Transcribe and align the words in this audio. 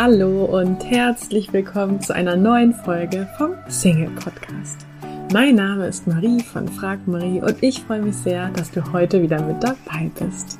Hallo 0.00 0.44
und 0.44 0.84
herzlich 0.84 1.52
willkommen 1.52 2.00
zu 2.00 2.14
einer 2.14 2.36
neuen 2.36 2.72
Folge 2.72 3.28
vom 3.36 3.54
Single 3.66 4.10
Podcast. 4.10 4.86
Mein 5.32 5.56
Name 5.56 5.88
ist 5.88 6.06
Marie 6.06 6.40
von 6.40 6.68
Frag 6.68 7.08
Marie 7.08 7.40
und 7.40 7.60
ich 7.64 7.80
freue 7.80 8.02
mich 8.02 8.14
sehr, 8.14 8.48
dass 8.50 8.70
du 8.70 8.92
heute 8.92 9.20
wieder 9.20 9.42
mit 9.42 9.60
dabei 9.60 10.08
bist. 10.20 10.56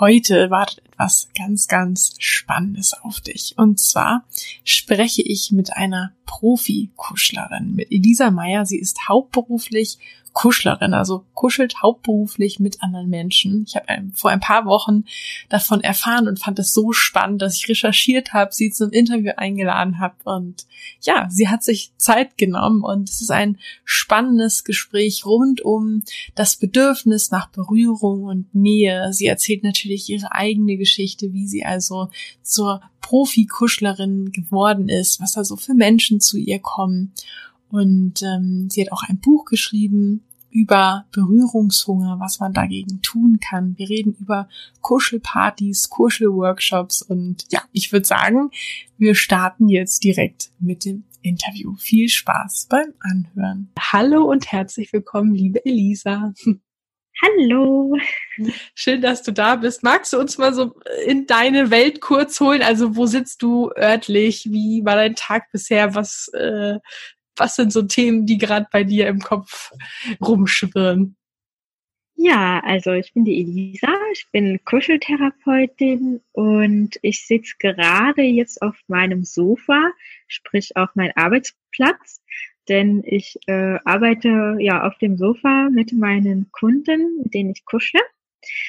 Heute 0.00 0.50
wartet 0.50 0.82
etwas 0.84 1.28
ganz, 1.38 1.68
ganz 1.68 2.16
Spannendes 2.18 2.94
auf 3.04 3.20
dich. 3.20 3.54
Und 3.56 3.78
zwar 3.78 4.24
spreche 4.64 5.22
ich 5.22 5.52
mit 5.52 5.76
einer 5.76 6.10
Profi-Kuschlerin, 6.26 7.76
mit 7.76 7.92
Elisa 7.92 8.32
Meyer. 8.32 8.66
Sie 8.66 8.80
ist 8.80 9.08
hauptberuflich 9.08 9.98
Kuschlerin, 10.32 10.94
also 10.94 11.24
kuschelt 11.34 11.82
hauptberuflich 11.82 12.58
mit 12.58 12.82
anderen 12.82 13.08
Menschen. 13.08 13.64
Ich 13.66 13.76
habe 13.76 13.86
vor 14.14 14.30
ein 14.30 14.40
paar 14.40 14.64
Wochen 14.64 15.04
davon 15.48 15.82
erfahren 15.82 16.26
und 16.26 16.38
fand 16.38 16.58
es 16.58 16.72
so 16.72 16.92
spannend, 16.92 17.42
dass 17.42 17.56
ich 17.56 17.68
recherchiert 17.68 18.32
habe, 18.32 18.52
sie 18.52 18.70
zum 18.70 18.90
Interview 18.90 19.32
eingeladen 19.36 19.98
habe 19.98 20.14
und 20.24 20.66
ja, 21.02 21.28
sie 21.30 21.48
hat 21.48 21.62
sich 21.62 21.92
Zeit 21.98 22.38
genommen 22.38 22.82
und 22.82 23.10
es 23.10 23.20
ist 23.20 23.30
ein 23.30 23.58
spannendes 23.84 24.64
Gespräch 24.64 25.26
rund 25.26 25.60
um 25.60 26.02
das 26.34 26.56
Bedürfnis 26.56 27.30
nach 27.30 27.48
Berührung 27.50 28.24
und 28.24 28.54
Nähe. 28.54 29.12
Sie 29.12 29.26
erzählt 29.26 29.62
natürlich 29.62 30.08
ihre 30.08 30.32
eigene 30.32 30.76
Geschichte, 30.76 31.32
wie 31.32 31.46
sie 31.46 31.64
also 31.64 32.08
zur 32.42 32.80
Profi-Kuschlerin 33.02 34.32
geworden 34.32 34.88
ist, 34.88 35.20
was 35.20 35.32
da 35.32 35.44
so 35.44 35.56
für 35.56 35.74
Menschen 35.74 36.20
zu 36.20 36.38
ihr 36.38 36.60
kommen. 36.60 37.12
Und 37.72 38.22
ähm, 38.22 38.68
sie 38.70 38.82
hat 38.82 38.92
auch 38.92 39.02
ein 39.02 39.18
Buch 39.18 39.46
geschrieben 39.46 40.22
über 40.50 41.06
Berührungshunger, 41.12 42.20
was 42.20 42.38
man 42.38 42.52
dagegen 42.52 43.00
tun 43.00 43.40
kann. 43.40 43.78
Wir 43.78 43.88
reden 43.88 44.14
über 44.20 44.46
Kuschelpartys, 44.82 45.88
Kuschelworkshops 45.88 47.00
und 47.00 47.46
ja, 47.50 47.62
ich 47.72 47.90
würde 47.90 48.06
sagen, 48.06 48.50
wir 48.98 49.14
starten 49.14 49.70
jetzt 49.70 50.04
direkt 50.04 50.50
mit 50.60 50.84
dem 50.84 51.04
Interview. 51.22 51.74
Viel 51.76 52.10
Spaß 52.10 52.66
beim 52.68 52.92
Anhören. 53.00 53.70
Hallo 53.80 54.30
und 54.30 54.52
herzlich 54.52 54.92
willkommen, 54.92 55.34
liebe 55.34 55.64
Elisa. 55.64 56.34
Hallo. 57.22 57.96
Schön, 58.74 59.00
dass 59.00 59.22
du 59.22 59.32
da 59.32 59.56
bist. 59.56 59.82
Magst 59.82 60.12
du 60.12 60.18
uns 60.18 60.36
mal 60.36 60.52
so 60.52 60.74
in 61.06 61.26
deine 61.26 61.70
Welt 61.70 62.00
kurz 62.00 62.38
holen? 62.40 62.62
Also 62.62 62.96
wo 62.96 63.06
sitzt 63.06 63.42
du 63.42 63.70
örtlich? 63.76 64.50
Wie 64.50 64.84
war 64.84 64.96
dein 64.96 65.14
Tag 65.14 65.50
bisher? 65.52 65.94
Was 65.94 66.28
äh, 66.34 66.78
was 67.36 67.56
sind 67.56 67.72
so 67.72 67.82
Themen, 67.82 68.26
die 68.26 68.38
gerade 68.38 68.66
bei 68.70 68.84
dir 68.84 69.08
im 69.08 69.20
Kopf 69.20 69.72
rumschwirren? 70.20 71.16
Ja, 72.14 72.60
also 72.60 72.92
ich 72.92 73.12
bin 73.14 73.24
die 73.24 73.40
Elisa, 73.40 73.88
ich 74.12 74.26
bin 74.30 74.64
Kuscheltherapeutin 74.64 76.20
und 76.32 76.98
ich 77.02 77.26
sitze 77.26 77.54
gerade 77.58 78.22
jetzt 78.22 78.62
auf 78.62 78.76
meinem 78.86 79.24
Sofa, 79.24 79.90
sprich 80.28 80.76
auf 80.76 80.90
meinem 80.94 81.12
Arbeitsplatz, 81.16 82.22
denn 82.68 83.02
ich 83.04 83.38
äh, 83.46 83.78
arbeite 83.84 84.56
ja 84.60 84.86
auf 84.86 84.96
dem 84.98 85.16
Sofa 85.16 85.68
mit 85.70 85.92
meinen 85.92 86.50
Kunden, 86.52 87.22
mit 87.22 87.34
denen 87.34 87.50
ich 87.50 87.64
kuschle. 87.64 88.00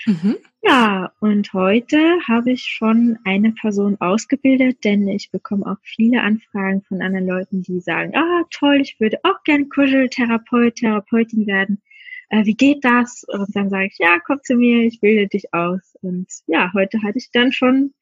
Mhm. 0.06 0.38
Ja, 0.62 1.12
und 1.20 1.52
heute 1.54 1.98
habe 2.28 2.52
ich 2.52 2.64
schon 2.64 3.20
eine 3.26 3.52
Person 3.52 3.98
ausgebildet, 4.00 4.84
denn 4.84 5.08
ich 5.08 5.32
bekomme 5.32 5.66
auch 5.66 5.78
viele 5.82 6.22
Anfragen 6.22 6.84
von 6.84 7.02
anderen 7.02 7.28
Leuten, 7.28 7.64
die 7.64 7.80
sagen, 7.80 8.16
ah, 8.16 8.44
toll, 8.50 8.80
ich 8.82 9.00
würde 9.00 9.20
auch 9.24 9.44
gerne 9.44 9.68
Kuscheltherapeut, 9.68 10.76
Therapeutin 10.76 11.48
werden. 11.48 11.82
Äh, 12.30 12.46
wie 12.46 12.56
geht 12.56 12.84
das? 12.86 13.26
Und 13.28 13.56
dann 13.56 13.70
sage 13.70 13.88
ich, 13.88 13.98
ja, 14.00 14.20
komm 14.26 14.40
zu 14.44 14.56
mir, 14.56 14.86
ich 14.86 15.02
bilde 15.02 15.28
dich 15.28 15.54
aus. 15.54 15.96
Und 16.02 16.28
ja, 16.48 16.72
heute 16.74 17.02
hatte 17.04 17.18
ich 17.18 17.30
dann 17.32 17.52
schon 17.52 17.94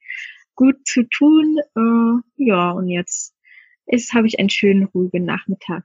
gut 0.56 0.88
zu 0.88 1.04
tun. 1.04 1.58
Äh, 1.76 2.22
ja, 2.46 2.72
und 2.72 2.88
jetzt 2.88 3.36
ist, 3.88 4.14
habe 4.14 4.28
ich 4.28 4.40
einen 4.40 4.50
schönen, 4.50 4.86
ruhigen 4.86 5.26
Nachmittag. 5.26 5.84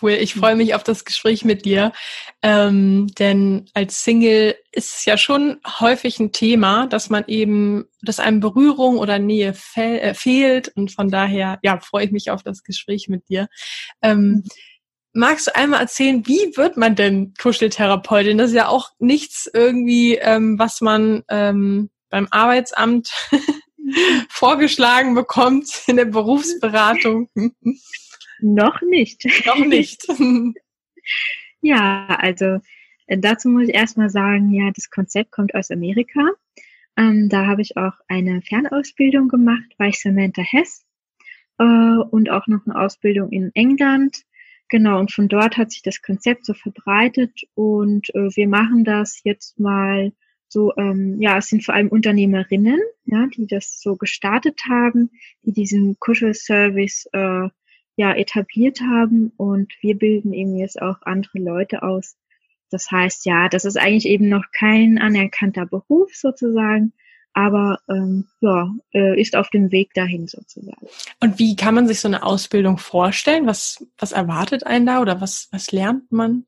Cool, 0.00 0.12
ich 0.12 0.34
freue 0.34 0.56
mich 0.56 0.74
auf 0.74 0.84
das 0.84 1.04
Gespräch 1.04 1.44
mit 1.44 1.64
dir. 1.64 1.92
Ähm, 2.42 3.08
denn 3.18 3.66
als 3.74 4.04
Single 4.04 4.56
ist 4.72 4.96
es 4.96 5.04
ja 5.04 5.16
schon 5.16 5.60
häufig 5.80 6.18
ein 6.18 6.32
Thema, 6.32 6.86
dass 6.86 7.10
man 7.10 7.24
eben, 7.26 7.86
dass 8.02 8.20
einem 8.20 8.40
Berührung 8.40 8.98
oder 8.98 9.18
Nähe 9.18 9.54
fe 9.54 10.00
äh, 10.00 10.14
fehlt. 10.14 10.68
Und 10.76 10.92
von 10.92 11.10
daher, 11.10 11.58
ja, 11.62 11.78
freue 11.80 12.04
ich 12.04 12.12
mich 12.12 12.30
auf 12.30 12.42
das 12.42 12.62
Gespräch 12.62 13.08
mit 13.08 13.28
dir. 13.28 13.48
Ähm, 14.02 14.44
magst 15.12 15.48
du 15.48 15.56
einmal 15.56 15.80
erzählen, 15.80 16.26
wie 16.26 16.56
wird 16.56 16.76
man 16.76 16.94
denn 16.94 17.34
Kuscheltherapeutin? 17.40 18.38
Das 18.38 18.50
ist 18.50 18.56
ja 18.56 18.68
auch 18.68 18.90
nichts 18.98 19.50
irgendwie, 19.52 20.16
ähm, 20.16 20.58
was 20.58 20.80
man 20.80 21.24
ähm, 21.28 21.90
beim 22.10 22.28
Arbeitsamt 22.30 23.10
vorgeschlagen 24.28 25.14
bekommt 25.14 25.68
in 25.86 25.96
der 25.96 26.04
Berufsberatung. 26.04 27.28
Noch 28.40 28.80
nicht. 28.82 29.26
Noch 29.46 29.64
nicht. 29.64 30.06
ja, 31.60 32.06
also 32.06 32.60
äh, 33.06 33.18
dazu 33.18 33.48
muss 33.48 33.68
ich 33.68 33.74
erstmal 33.74 34.10
sagen, 34.10 34.52
ja, 34.52 34.70
das 34.74 34.90
Konzept 34.90 35.32
kommt 35.32 35.54
aus 35.54 35.70
Amerika. 35.70 36.28
Ähm, 36.96 37.28
da 37.28 37.46
habe 37.46 37.62
ich 37.62 37.76
auch 37.76 37.94
eine 38.08 38.42
Fernausbildung 38.42 39.28
gemacht 39.28 39.74
bei 39.78 39.90
Samantha 39.92 40.42
Hess 40.42 40.84
äh, 41.58 41.64
und 41.64 42.30
auch 42.30 42.46
noch 42.46 42.66
eine 42.66 42.78
Ausbildung 42.78 43.30
in 43.30 43.50
England. 43.54 44.24
Genau, 44.68 44.98
und 44.98 45.12
von 45.12 45.28
dort 45.28 45.56
hat 45.56 45.72
sich 45.72 45.82
das 45.82 46.02
Konzept 46.02 46.44
so 46.44 46.52
verbreitet 46.54 47.32
und 47.54 48.14
äh, 48.14 48.28
wir 48.36 48.48
machen 48.48 48.84
das 48.84 49.22
jetzt 49.24 49.58
mal 49.58 50.12
so, 50.48 50.74
ähm, 50.76 51.20
ja, 51.20 51.38
es 51.38 51.48
sind 51.48 51.64
vor 51.64 51.74
allem 51.74 51.88
Unternehmerinnen, 51.88 52.80
ja, 53.04 53.26
die 53.26 53.46
das 53.46 53.80
so 53.80 53.96
gestartet 53.96 54.62
haben, 54.68 55.10
die 55.42 55.52
diesen 55.52 55.98
Kuschelservice 55.98 57.08
äh, 57.12 57.48
ja 57.98 58.14
etabliert 58.14 58.80
haben 58.80 59.32
und 59.36 59.72
wir 59.80 59.98
bilden 59.98 60.32
eben 60.32 60.56
jetzt 60.56 60.80
auch 60.80 61.02
andere 61.02 61.38
Leute 61.38 61.82
aus. 61.82 62.16
Das 62.70 62.90
heißt, 62.90 63.26
ja, 63.26 63.48
das 63.48 63.64
ist 63.64 63.76
eigentlich 63.76 64.06
eben 64.06 64.28
noch 64.28 64.44
kein 64.52 64.98
anerkannter 64.98 65.66
Beruf 65.66 66.14
sozusagen, 66.14 66.92
aber 67.32 67.80
ähm, 67.90 68.26
ja, 68.40 68.70
äh, 68.94 69.20
ist 69.20 69.34
auf 69.34 69.50
dem 69.50 69.72
Weg 69.72 69.94
dahin 69.94 70.28
sozusagen. 70.28 70.86
Und 71.20 71.40
wie 71.40 71.56
kann 71.56 71.74
man 71.74 71.88
sich 71.88 71.98
so 71.98 72.08
eine 72.08 72.22
Ausbildung 72.22 72.78
vorstellen? 72.78 73.46
Was, 73.46 73.84
was 73.98 74.12
erwartet 74.12 74.64
einen 74.64 74.86
da 74.86 75.00
oder 75.00 75.20
was, 75.20 75.48
was 75.50 75.72
lernt 75.72 76.12
man? 76.12 76.46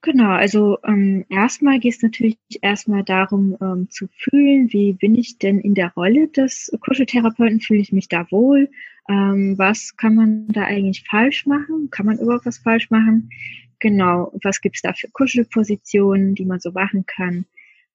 Genau, 0.00 0.30
also 0.30 0.78
ähm, 0.84 1.26
erstmal 1.28 1.80
geht 1.80 1.96
es 1.96 2.02
natürlich 2.02 2.38
erstmal 2.62 3.02
darum 3.02 3.56
ähm, 3.60 3.90
zu 3.90 4.08
fühlen, 4.16 4.72
wie 4.72 4.92
bin 4.92 5.14
ich 5.16 5.38
denn 5.38 5.58
in 5.58 5.74
der 5.74 5.92
Rolle 5.94 6.28
des 6.28 6.72
Kuscheltherapeuten, 6.80 7.60
fühle 7.60 7.80
ich 7.80 7.92
mich 7.92 8.08
da 8.08 8.26
wohl, 8.30 8.70
ähm, 9.08 9.56
was 9.56 9.96
kann 9.96 10.14
man 10.14 10.48
da 10.48 10.64
eigentlich 10.64 11.04
falsch 11.08 11.46
machen, 11.46 11.88
kann 11.90 12.06
man 12.06 12.18
überhaupt 12.18 12.46
was 12.46 12.58
falsch 12.58 12.90
machen, 12.90 13.30
genau, 13.78 14.32
was 14.42 14.60
gibt's 14.60 14.82
da 14.82 14.92
für 14.92 15.08
Kuschelpositionen, 15.08 16.34
die 16.34 16.44
man 16.44 16.60
so 16.60 16.72
machen 16.72 17.04
kann. 17.06 17.46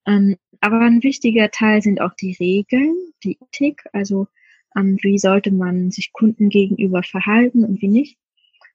Ähm, 0.06 0.35
aber 0.59 0.79
ein 0.79 1.03
wichtiger 1.03 1.51
Teil 1.51 1.81
sind 1.81 2.01
auch 2.01 2.13
die 2.13 2.35
Regeln, 2.40 2.96
die 3.24 3.38
Ethik, 3.41 3.84
also 3.94 4.28
ähm, 4.75 4.97
wie 5.01 5.18
sollte 5.18 5.51
man 5.51 5.91
sich 5.91 6.13
Kunden 6.13 6.50
gegenüber 6.50 7.03
verhalten 7.03 7.63
und 7.63 7.81
wie 7.81 7.88
nicht 7.88 8.18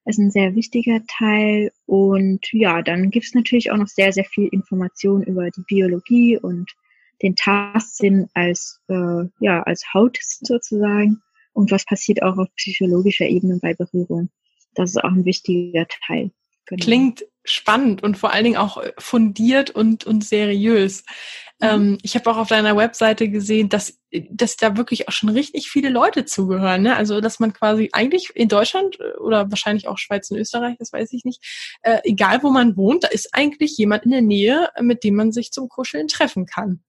ist 0.09 0.19
ein 0.19 0.31
sehr 0.31 0.55
wichtiger 0.55 1.00
Teil. 1.06 1.70
Und 1.87 2.50
ja, 2.53 2.82
dann 2.82 3.10
gibt 3.10 3.26
es 3.26 3.34
natürlich 3.34 3.70
auch 3.70 3.76
noch 3.76 3.88
sehr, 3.88 4.12
sehr 4.12 4.25
viel 4.25 4.49
Information 4.49 5.22
über 5.22 5.50
die 5.50 5.62
Biologie 5.62 6.38
und 6.38 6.72
den 7.22 7.37
Tastsinn 7.37 8.28
als, 8.32 8.81
äh, 8.88 9.25
ja, 9.41 9.62
als 9.62 9.93
Haut 9.93 10.19
sozusagen 10.20 11.20
und 11.58 11.72
was 11.72 11.84
passiert 11.84 12.22
auch 12.22 12.38
auf 12.38 12.46
psychologischer 12.54 13.26
Ebene 13.26 13.58
bei 13.60 13.74
Berührung. 13.74 14.30
Das 14.74 14.91
ist 14.91 15.02
auch 15.02 15.10
ein 15.10 15.24
wichtiger 15.24 15.88
Teil. 16.06 16.30
Genau. 16.66 16.84
Klingt 16.84 17.25
spannend 17.43 18.02
und 18.05 18.16
vor 18.16 18.32
allen 18.32 18.44
Dingen 18.44 18.56
auch 18.58 18.81
fundiert 18.99 19.70
und, 19.70 20.05
und 20.05 20.22
seriös. 20.22 21.02
Mhm. 21.60 21.66
Ähm, 21.66 21.99
ich 22.02 22.14
habe 22.14 22.31
auch 22.31 22.37
auf 22.37 22.49
deiner 22.49 22.76
Webseite 22.76 23.28
gesehen, 23.28 23.69
dass, 23.70 23.99
dass 24.31 24.56
da 24.56 24.76
wirklich 24.76 25.08
auch 25.08 25.12
schon 25.12 25.31
richtig 25.31 25.69
viele 25.69 25.88
Leute 25.88 26.26
zugehören. 26.26 26.82
Ne? 26.82 26.94
Also, 26.94 27.20
dass 27.20 27.40
man 27.40 27.52
quasi 27.52 27.88
eigentlich 27.93 28.31
in 28.34 28.49
Deutschland 28.49 29.00
äh, 29.00 29.16
oder 29.19 29.50
wahrscheinlich 29.50 29.88
auch 29.88 29.99
Schweiz 29.99 30.31
und 30.31 30.37
Österreich, 30.37 30.76
das 30.78 30.93
weiß 30.93 31.12
ich 31.12 31.25
nicht, 31.25 31.43
äh, 31.82 31.99
egal 32.04 32.44
wo 32.44 32.50
man 32.50 32.76
wohnt, 32.76 33.02
da 33.02 33.08
ist 33.08 33.31
eigentlich 33.32 33.76
jemand 33.78 34.04
in 34.04 34.12
der 34.12 34.22
Nähe, 34.22 34.69
mit 34.81 35.02
dem 35.02 35.16
man 35.16 35.32
sich 35.32 35.50
zum 35.50 35.69
Kuscheln 35.69 36.06
treffen 36.06 36.46
kann. 36.46 36.84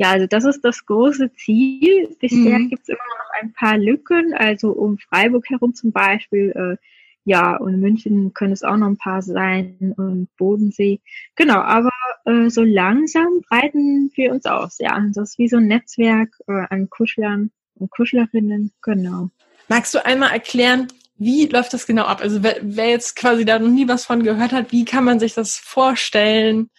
Ja, 0.00 0.12
also 0.12 0.26
das 0.26 0.46
ist 0.46 0.62
das 0.62 0.86
große 0.86 1.30
Ziel. 1.34 2.16
Bisher 2.18 2.58
mhm. 2.58 2.70
gibt 2.70 2.82
es 2.84 2.88
immer 2.88 2.98
noch 2.98 3.29
ein 3.40 3.52
paar 3.52 3.78
Lücken. 3.78 4.34
Also 4.34 4.70
um 4.70 4.98
Freiburg 4.98 5.48
herum 5.48 5.74
zum 5.74 5.92
Beispiel 5.92 6.52
äh, 6.54 6.76
ja, 7.24 7.56
und 7.56 7.80
München 7.80 8.32
können 8.34 8.52
es 8.52 8.62
auch 8.62 8.76
noch 8.76 8.86
ein 8.86 8.96
paar 8.96 9.22
sein 9.22 9.94
und 9.96 10.28
Bodensee. 10.36 11.00
Genau, 11.36 11.58
aber 11.58 11.90
äh, 12.24 12.48
so 12.48 12.62
langsam 12.62 13.42
breiten 13.48 14.10
wir 14.14 14.32
uns 14.32 14.46
aus. 14.46 14.78
Ja, 14.78 14.98
das 15.14 15.30
ist 15.30 15.38
wie 15.38 15.48
so 15.48 15.58
ein 15.58 15.66
Netzwerk 15.66 16.30
äh, 16.48 16.64
an 16.70 16.88
Kuschlern 16.88 17.50
und 17.74 17.90
Kuschlerinnen. 17.90 18.72
Genau. 18.82 19.30
Magst 19.68 19.94
du 19.94 20.04
einmal 20.04 20.32
erklären, 20.32 20.88
wie 21.18 21.46
läuft 21.46 21.74
das 21.74 21.86
genau 21.86 22.04
ab? 22.04 22.22
Also 22.22 22.42
wer, 22.42 22.56
wer 22.62 22.88
jetzt 22.88 23.14
quasi 23.14 23.44
da 23.44 23.58
noch 23.58 23.68
nie 23.68 23.86
was 23.86 24.06
von 24.06 24.22
gehört 24.22 24.52
hat, 24.52 24.72
wie 24.72 24.86
kann 24.86 25.04
man 25.04 25.20
sich 25.20 25.34
das 25.34 25.56
vorstellen? 25.56 26.70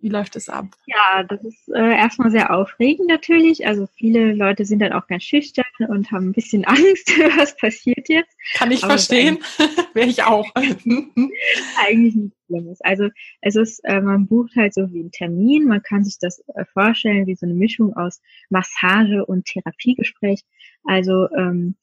Wie 0.00 0.08
läuft 0.08 0.36
es 0.36 0.48
ab? 0.48 0.66
Ja, 0.86 1.24
das 1.24 1.42
ist 1.44 1.68
äh, 1.68 1.96
erstmal 1.96 2.30
sehr 2.30 2.54
aufregend 2.54 3.08
natürlich. 3.08 3.66
Also 3.66 3.86
viele 3.96 4.32
Leute 4.32 4.64
sind 4.64 4.80
dann 4.80 4.92
auch 4.92 5.06
ganz 5.06 5.24
schüchtern 5.24 5.64
und 5.88 6.10
haben 6.10 6.28
ein 6.28 6.32
bisschen 6.32 6.64
Angst, 6.66 7.10
was 7.36 7.56
passiert 7.56 8.08
jetzt. 8.08 8.36
Kann 8.54 8.70
ich 8.70 8.84
Aber 8.84 8.92
verstehen. 8.92 9.38
Wäre 9.94 10.08
ich 10.08 10.22
auch. 10.22 10.48
eigentlich 10.54 12.14
nicht 12.14 12.36
Schlimmes. 12.46 12.80
Also 12.80 13.08
es 13.40 13.56
ist, 13.56 13.80
äh, 13.84 14.00
man 14.00 14.26
bucht 14.26 14.56
halt 14.56 14.74
so 14.74 14.92
wie 14.92 15.00
einen 15.00 15.12
Termin. 15.12 15.66
Man 15.66 15.82
kann 15.82 16.04
sich 16.04 16.18
das 16.18 16.42
äh, 16.54 16.64
vorstellen 16.72 17.26
wie 17.26 17.34
so 17.34 17.46
eine 17.46 17.54
Mischung 17.54 17.94
aus 17.94 18.20
Massage 18.50 19.24
und 19.24 19.46
Therapiegespräch. 19.46 20.42
Also 20.84 21.28
ähm, 21.36 21.76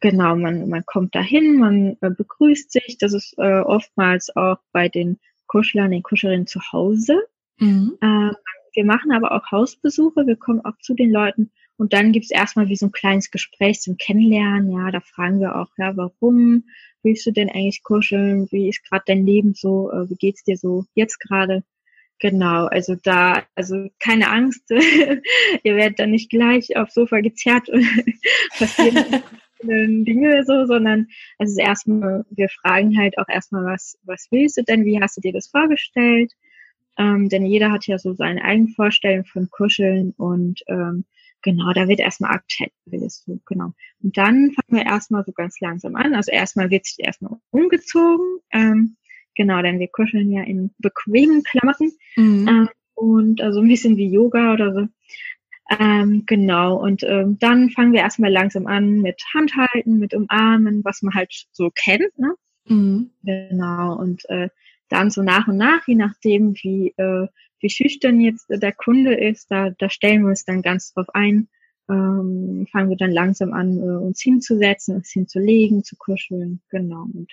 genau, 0.00 0.36
man, 0.36 0.68
man 0.68 0.84
kommt 0.84 1.14
dahin, 1.14 1.58
man 1.58 1.96
äh, 2.00 2.10
begrüßt 2.10 2.70
sich. 2.70 2.98
Das 2.98 3.12
ist 3.12 3.34
äh, 3.38 3.60
oftmals 3.60 4.34
auch 4.36 4.58
bei 4.72 4.88
den 4.88 5.18
Kuschlern, 5.46 5.90
den 5.90 6.02
Kuscherinnen 6.02 6.46
zu 6.46 6.60
Hause. 6.72 7.22
Mhm. 7.58 7.96
Ähm, 8.02 8.32
wir 8.74 8.84
machen 8.84 9.12
aber 9.12 9.32
auch 9.32 9.50
Hausbesuche, 9.50 10.26
wir 10.26 10.36
kommen 10.36 10.64
auch 10.64 10.76
zu 10.80 10.94
den 10.94 11.10
Leuten 11.10 11.50
und 11.78 11.92
dann 11.92 12.12
gibt's 12.12 12.30
erstmal 12.30 12.68
wie 12.68 12.76
so 12.76 12.86
ein 12.86 12.92
kleines 12.92 13.30
Gespräch 13.30 13.80
zum 13.80 13.96
Kennenlernen. 13.96 14.70
Ja, 14.70 14.90
da 14.90 15.00
fragen 15.00 15.40
wir 15.40 15.56
auch, 15.56 15.68
ja, 15.78 15.96
warum 15.96 16.64
willst 17.02 17.26
du 17.26 17.32
denn 17.32 17.50
eigentlich 17.50 17.82
kuscheln? 17.82 18.48
Wie 18.50 18.68
ist 18.68 18.84
gerade 18.88 19.04
dein 19.06 19.26
Leben 19.26 19.54
so? 19.54 19.90
Äh, 19.90 20.10
wie 20.10 20.16
geht's 20.16 20.44
dir 20.44 20.56
so 20.56 20.84
jetzt 20.94 21.18
gerade? 21.20 21.64
Genau, 22.18 22.64
also 22.66 22.96
da, 23.02 23.42
also 23.54 23.88
keine 23.98 24.30
Angst, 24.30 24.70
ihr 24.70 25.76
werdet 25.76 25.98
dann 25.98 26.10
nicht 26.10 26.30
gleich 26.30 26.74
aufs 26.76 26.94
Sofa 26.94 27.20
gezerrt 27.20 27.68
und 27.68 27.86
passieren 28.58 29.22
Dinge 29.62 30.44
so, 30.44 30.66
sondern 30.66 31.08
also 31.38 31.60
erstmal, 31.60 32.24
wir 32.30 32.48
fragen 32.48 32.96
halt 32.98 33.18
auch 33.18 33.28
erstmal, 33.28 33.64
was, 33.64 33.98
was 34.04 34.28
willst 34.30 34.56
du 34.56 34.62
denn? 34.62 34.84
Wie 34.84 35.00
hast 35.00 35.16
du 35.16 35.20
dir 35.20 35.32
das 35.32 35.48
vorgestellt? 35.48 36.32
Ähm, 36.98 37.28
denn 37.28 37.44
jeder 37.46 37.70
hat 37.72 37.86
ja 37.86 37.98
so 37.98 38.14
seine 38.14 38.42
eigenen 38.42 38.68
Vorstellungen 38.68 39.24
von 39.24 39.50
Kuscheln 39.50 40.12
und 40.16 40.62
ähm, 40.68 41.04
genau, 41.42 41.72
da 41.72 41.88
wird 41.88 42.00
erstmal 42.00 42.34
abchecken, 42.34 42.76
willst 42.86 43.26
du, 43.26 43.40
genau. 43.46 43.72
Und 44.02 44.16
dann 44.16 44.52
fangen 44.52 44.80
wir 44.80 44.86
erstmal 44.86 45.24
so 45.24 45.32
ganz 45.32 45.60
langsam 45.60 45.94
an. 45.94 46.14
Also 46.14 46.32
erstmal 46.32 46.70
wird 46.70 46.86
sich 46.86 47.04
erstmal 47.04 47.38
umgezogen. 47.50 48.40
Ähm, 48.50 48.96
genau, 49.36 49.62
denn 49.62 49.78
wir 49.78 49.88
kuscheln 49.88 50.32
ja 50.32 50.42
in 50.42 50.74
bequemen 50.78 51.42
Klamotten. 51.44 51.92
Mhm. 52.16 52.48
Ähm, 52.48 52.68
und 52.94 53.40
also 53.42 53.60
ein 53.60 53.68
bisschen 53.68 53.96
wie 53.96 54.10
Yoga 54.10 54.54
oder 54.54 54.74
so. 54.74 54.86
Ähm, 55.78 56.22
genau, 56.26 56.76
und 56.76 57.02
ähm, 57.02 57.38
dann 57.40 57.70
fangen 57.70 57.92
wir 57.92 58.00
erstmal 58.00 58.32
langsam 58.32 58.66
an 58.66 59.00
mit 59.00 59.20
Handhalten, 59.34 59.98
mit 59.98 60.14
Umarmen, 60.14 60.84
was 60.84 61.02
man 61.02 61.14
halt 61.14 61.46
so 61.52 61.70
kennt, 61.70 62.16
ne? 62.18 62.34
Mhm. 62.68 63.10
Genau, 63.24 63.96
und 63.96 64.28
äh, 64.28 64.48
dann 64.88 65.10
so 65.10 65.22
nach 65.22 65.48
und 65.48 65.56
nach, 65.56 65.86
je 65.86 65.94
nachdem, 65.94 66.54
wie, 66.54 66.94
äh, 66.96 67.28
wie 67.60 67.70
schüchtern 67.70 68.20
jetzt 68.20 68.46
der 68.48 68.72
Kunde 68.72 69.14
ist, 69.14 69.50
da, 69.50 69.70
da 69.70 69.90
stellen 69.90 70.22
wir 70.22 70.28
uns 70.28 70.44
dann 70.44 70.62
ganz 70.62 70.92
drauf 70.92 71.08
ein, 71.14 71.48
ähm, 71.88 72.66
fangen 72.70 72.90
wir 72.90 72.96
dann 72.96 73.12
langsam 73.12 73.52
an, 73.52 73.78
äh, 73.78 73.96
uns 73.96 74.20
hinzusetzen, 74.20 74.96
uns 74.96 75.10
hinzulegen, 75.10 75.84
zu 75.84 75.96
kuscheln, 75.96 76.60
genau. 76.68 77.02
Und 77.02 77.32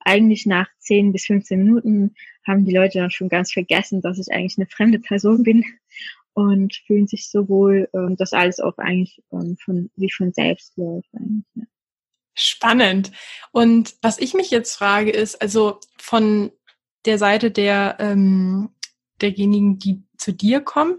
eigentlich 0.00 0.46
nach 0.46 0.68
10 0.78 1.12
bis 1.12 1.26
15 1.26 1.58
Minuten 1.58 2.14
haben 2.46 2.64
die 2.64 2.74
Leute 2.74 2.98
dann 2.98 3.10
schon 3.10 3.28
ganz 3.28 3.52
vergessen, 3.52 4.02
dass 4.02 4.18
ich 4.18 4.32
eigentlich 4.32 4.58
eine 4.58 4.66
fremde 4.66 4.98
Person 4.98 5.42
bin 5.44 5.64
und 6.34 6.74
fühlen 6.86 7.06
sich 7.06 7.30
so 7.30 7.48
wohl, 7.48 7.88
ähm, 7.94 8.16
dass 8.16 8.32
alles 8.32 8.58
auch 8.60 8.78
eigentlich 8.78 9.22
ähm, 9.32 9.56
von, 9.62 9.90
wie 9.96 10.10
von 10.10 10.32
selbst 10.32 10.76
läuft. 10.76 11.08
Eigentlich, 11.14 11.44
ja. 11.54 11.64
Spannend. 12.34 13.12
Und 13.52 13.94
was 14.00 14.18
ich 14.18 14.32
mich 14.32 14.50
jetzt 14.50 14.74
frage, 14.74 15.10
ist, 15.10 15.42
also 15.42 15.78
von 15.98 16.50
der 17.04 17.18
Seite 17.18 17.50
der 17.50 17.96
ähm, 17.98 18.70
derjenigen, 19.20 19.78
die 19.78 20.02
zu 20.16 20.32
dir 20.32 20.60
kommen, 20.60 20.98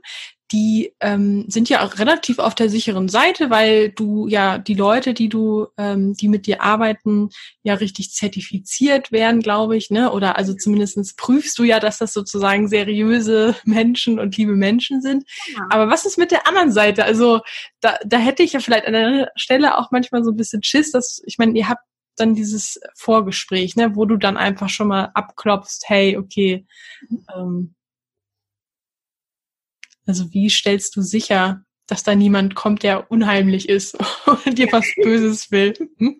die 0.54 0.94
ähm, 1.00 1.46
sind 1.48 1.68
ja 1.68 1.84
auch 1.84 1.98
relativ 1.98 2.38
auf 2.38 2.54
der 2.54 2.70
sicheren 2.70 3.10
Seite, 3.10 3.50
weil 3.50 3.90
du 3.90 4.28
ja 4.28 4.60
die 4.60 4.76
Leute, 4.76 5.16
die 5.16 5.28
du, 5.28 5.68
ähm, 5.78 6.14
die 6.14 6.28
mit 6.28 6.46
dir 6.46 6.62
arbeiten, 6.62 7.30
ja 7.64 7.74
richtig 7.74 8.12
zertifiziert 8.12 9.12
werden, 9.12 9.42
glaube 9.42 9.76
ich, 9.76 9.90
ne? 9.90 10.12
Oder 10.12 10.38
also 10.38 10.54
zumindestens 10.54 11.16
prüfst 11.16 11.58
du 11.58 11.64
ja, 11.64 11.80
dass 11.80 11.98
das 11.98 12.14
sozusagen 12.14 12.68
seriöse 12.68 13.56
Menschen 13.66 14.20
und 14.20 14.38
liebe 14.38 14.56
Menschen 14.56 15.02
sind. 15.02 15.24
Ja. 15.56 15.66
Aber 15.72 15.90
was 15.90 16.06
ist 16.06 16.20
mit 16.20 16.30
der 16.30 16.46
anderen 16.46 16.72
Seite? 16.72 17.04
Also 17.04 17.42
da, 17.82 17.98
da 18.06 18.18
hätte 18.18 18.44
ich 18.44 18.54
ja 18.54 18.60
vielleicht 18.60 18.86
an 18.86 18.94
der 18.94 19.32
Stelle 19.36 19.80
auch 19.80 19.90
manchmal 19.90 20.24
so 20.24 20.30
ein 20.30 20.38
bisschen 20.38 20.62
Schiss, 20.62 20.92
dass, 20.92 21.20
ich 21.26 21.40
meine, 21.40 21.58
ihr 21.58 21.68
habt 21.68 21.82
dann 22.16 22.36
dieses 22.36 22.80
Vorgespräch, 22.96 23.76
ne, 23.76 23.96
wo 23.96 24.06
du 24.06 24.18
dann 24.18 24.38
einfach 24.38 24.70
schon 24.70 24.88
mal 24.88 25.12
abklopfst, 25.14 25.84
hey, 25.88 26.18
okay, 26.18 26.66
ähm, 27.36 27.76
also 30.06 30.34
wie 30.34 30.50
stellst 30.50 30.96
du 30.96 31.02
sicher, 31.02 31.64
dass 31.88 32.04
da 32.04 32.16
niemand 32.16 32.56
kommt, 32.56 32.84
der 32.84 33.10
unheimlich 33.12 33.70
ist 33.70 33.98
und 34.46 34.58
dir 34.58 34.68
was 34.72 34.86
Böses 35.02 35.52
will? 35.52 35.74
Hm? 35.98 36.18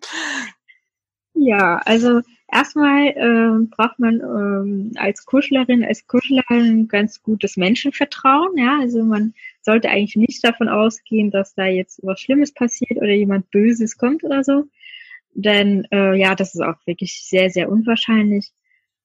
Ja, 1.34 1.78
also 1.84 2.20
erstmal 2.50 3.08
äh, 3.08 3.66
braucht 3.70 3.98
man 3.98 4.20
ähm, 4.20 4.92
als 4.96 5.24
Kuschlerin, 5.24 5.84
als 5.84 6.06
Kuschler 6.06 6.44
ein 6.48 6.86
ganz 6.86 7.22
gutes 7.22 7.56
Menschenvertrauen. 7.56 8.56
Ja, 8.56 8.78
also 8.80 9.02
man 9.02 9.34
sollte 9.60 9.88
eigentlich 9.88 10.16
nicht 10.16 10.44
davon 10.44 10.68
ausgehen, 10.68 11.30
dass 11.30 11.54
da 11.54 11.66
jetzt 11.66 12.00
was 12.04 12.20
Schlimmes 12.20 12.52
passiert 12.54 12.96
oder 12.96 13.10
jemand 13.10 13.50
Böses 13.50 13.98
kommt 13.98 14.22
oder 14.22 14.44
so. 14.44 14.64
Denn 15.34 15.86
äh, 15.90 16.14
ja, 16.18 16.34
das 16.34 16.54
ist 16.54 16.60
auch 16.60 16.76
wirklich 16.86 17.22
sehr, 17.22 17.50
sehr 17.50 17.68
unwahrscheinlich. 17.68 18.52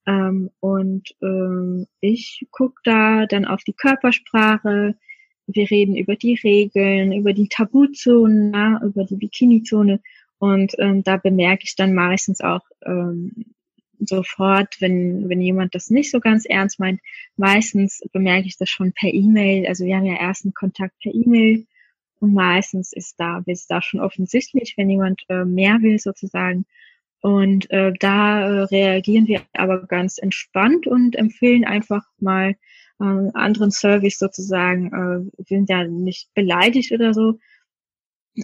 Ähm, 0.06 0.50
und 0.60 1.10
ähm, 1.22 1.88
ich 2.02 2.48
gucke 2.52 2.80
da 2.84 3.26
dann 3.26 3.46
auf 3.46 3.64
die 3.64 3.74
Körpersprache. 3.74 4.96
Wir 5.48 5.72
reden 5.72 5.98
über 5.98 6.16
die 6.16 6.36
Regeln, 6.36 7.12
über 7.12 7.34
die 7.34 7.48
Tabuzonen, 7.48 8.54
ja, 8.54 8.82
über 8.84 9.04
die 9.06 9.16
Bikini-Zone. 9.16 10.00
Und 10.38 10.74
ähm, 10.80 11.04
da 11.04 11.18
bemerke 11.18 11.64
ich 11.66 11.76
dann 11.76 11.94
meistens 11.94 12.42
auch 12.42 12.62
ähm, 12.86 13.54
sofort, 14.00 14.80
wenn, 14.80 15.28
wenn 15.30 15.42
jemand 15.42 15.76
das 15.76 15.90
nicht 15.90 16.12
so 16.12 16.20
ganz 16.20 16.46
ernst 16.46 16.80
meint. 16.80 17.02
Meistens 17.36 18.02
bemerke 18.14 18.48
ich 18.48 18.58
das 18.58 18.70
schon 18.70 18.94
per 18.94 19.14
E-Mail. 19.14 19.68
Also 19.68 19.86
wir 19.86 19.96
haben 19.96 20.06
ja 20.06 20.16
ersten 20.16 20.54
Kontakt 20.54 20.96
per 21.02 21.14
E-Mail. 21.14 21.66
Und 22.20 22.34
meistens 22.34 22.92
ist 22.94 23.16
da, 23.20 23.42
ist 23.46 23.72
da 23.72 23.82
schon 23.82 24.00
offensichtlich, 24.00 24.74
wenn 24.78 24.90
jemand 24.90 25.22
äh, 25.30 25.46
mehr 25.46 25.82
will 25.82 26.00
sozusagen. 26.00 26.66
Und 27.22 27.70
äh, 27.72 27.94
da 28.00 28.42
äh, 28.42 28.62
reagieren 28.64 29.28
wir 29.28 29.42
aber 29.54 29.86
ganz 29.86 30.18
entspannt 30.18 30.88
und 30.88 31.16
empfehlen 31.16 31.66
einfach 31.66 32.06
mal 32.20 32.56
äh, 33.00 33.32
anderen 33.34 33.72
Service 33.72 34.18
sozusagen. 34.18 35.32
Äh, 35.38 35.44
sind 35.44 35.70
ja 35.70 35.86
nicht 35.86 36.34
beleidigt 36.34 36.92
oder 36.92 37.14
so 37.14 37.40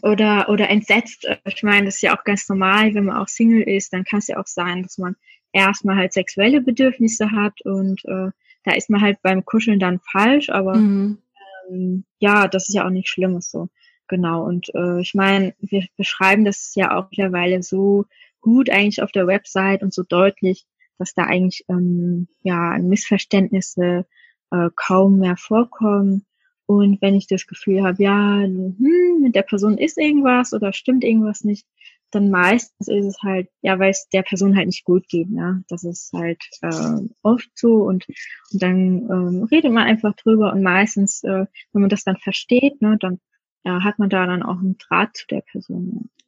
oder 0.01 0.50
oder 0.50 0.70
entsetzt. 0.70 1.27
Ich 1.46 1.63
meine, 1.63 1.86
das 1.86 1.96
ist 1.96 2.01
ja 2.01 2.17
auch 2.17 2.24
ganz 2.24 2.50
normal, 2.50 2.94
wenn 2.94 3.05
man 3.05 3.17
auch 3.17 3.27
Single 3.27 3.63
ist, 3.63 3.94
dann 3.94 4.03
kann 4.03 4.20
es 4.20 4.27
ja 4.27 4.38
auch 4.38 4.48
sein, 4.48 4.84
dass 4.84 4.98
man 4.98 5.15
erstmal 5.53 5.96
halt 5.96 6.13
sexuelle 6.13 6.62
Bedürfnisse 6.62 7.32
hat 7.32 7.62
und 7.62 8.03
äh, 8.05 8.32
da 8.63 8.74
ist 8.74 8.89
man 8.89 9.01
halt 9.01 9.22
beim 9.22 9.46
Kuscheln 9.46 9.79
dann 9.79 10.00
falsch, 10.00 10.50
aber 10.50 10.75
mhm. 10.75 11.20
Ähm, 11.69 12.05
ja, 12.19 12.48
das 12.48 12.69
ist 12.69 12.75
ja 12.75 12.86
auch 12.86 12.91
nicht 12.91 13.10
Schlimmes 13.10 13.51
so. 13.51 13.69
Genau. 14.07 14.45
Und 14.45 14.74
äh, 14.75 15.01
ich 15.01 15.13
meine, 15.15 15.55
wir 15.60 15.86
beschreiben 15.98 16.45
das 16.45 16.74
ja 16.75 16.98
auch 16.98 17.10
mittlerweile 17.10 17.63
so 17.63 18.05
gut 18.41 18.69
eigentlich 18.69 19.01
auf 19.01 19.12
der 19.12 19.27
Website 19.27 19.81
und 19.81 19.93
so 19.93 20.03
deutlich, 20.03 20.65
dass 21.00 21.13
da 21.13 21.24
eigentlich 21.24 21.65
ähm, 21.69 22.27
ja 22.43 22.77
Missverständnisse 22.79 24.05
äh, 24.51 24.69
kaum 24.75 25.19
mehr 25.19 25.38
vorkommen. 25.38 26.25
Und 26.67 27.01
wenn 27.01 27.15
ich 27.15 27.27
das 27.27 27.48
Gefühl 27.48 27.84
habe, 27.84 28.01
ja, 28.01 28.41
hm, 28.41 29.19
mit 29.22 29.36
der 29.36 29.43
Person 29.43 29.77
ist 29.77 29.98
irgendwas 29.98 30.53
oder 30.53 30.74
stimmt 30.74 31.03
irgendwas 31.03 31.43
nicht, 31.43 31.67
dann 32.12 32.30
meistens 32.30 32.88
ist 32.88 33.06
es 33.06 33.18
halt, 33.22 33.50
ja, 33.62 33.78
weil 33.80 33.92
es 33.92 34.08
der 34.14 34.24
Person 34.24 34.56
halt 34.56 34.68
nicht 34.68 34.86
gut 34.86 35.08
geht, 35.10 35.30
ne? 35.30 35.64
Das 35.68 35.84
ist 35.84 36.12
halt 36.14 36.42
äh, 36.62 37.02
oft 37.24 37.50
so 37.56 37.84
und, 37.84 38.08
und 38.52 38.64
dann 38.64 39.10
ähm, 39.10 39.48
redet 39.52 39.72
man 39.72 39.84
einfach 39.86 40.16
drüber 40.16 40.54
und 40.54 40.64
meistens, 40.64 41.24
äh, 41.24 41.46
wenn 41.74 41.82
man 41.82 41.90
das 41.90 42.04
dann 42.04 42.18
versteht, 42.18 42.82
ne, 42.82 42.98
dann 43.00 43.20
äh, 43.64 43.82
hat 43.82 44.00
man 44.00 44.10
da 44.10 44.26
dann 44.26 44.44
auch 44.44 44.60
einen 44.60 44.78
Draht 44.78 45.18
zu 45.18 45.28
der 45.28 45.42
Person. 45.42 45.92
Ja. 45.94 46.26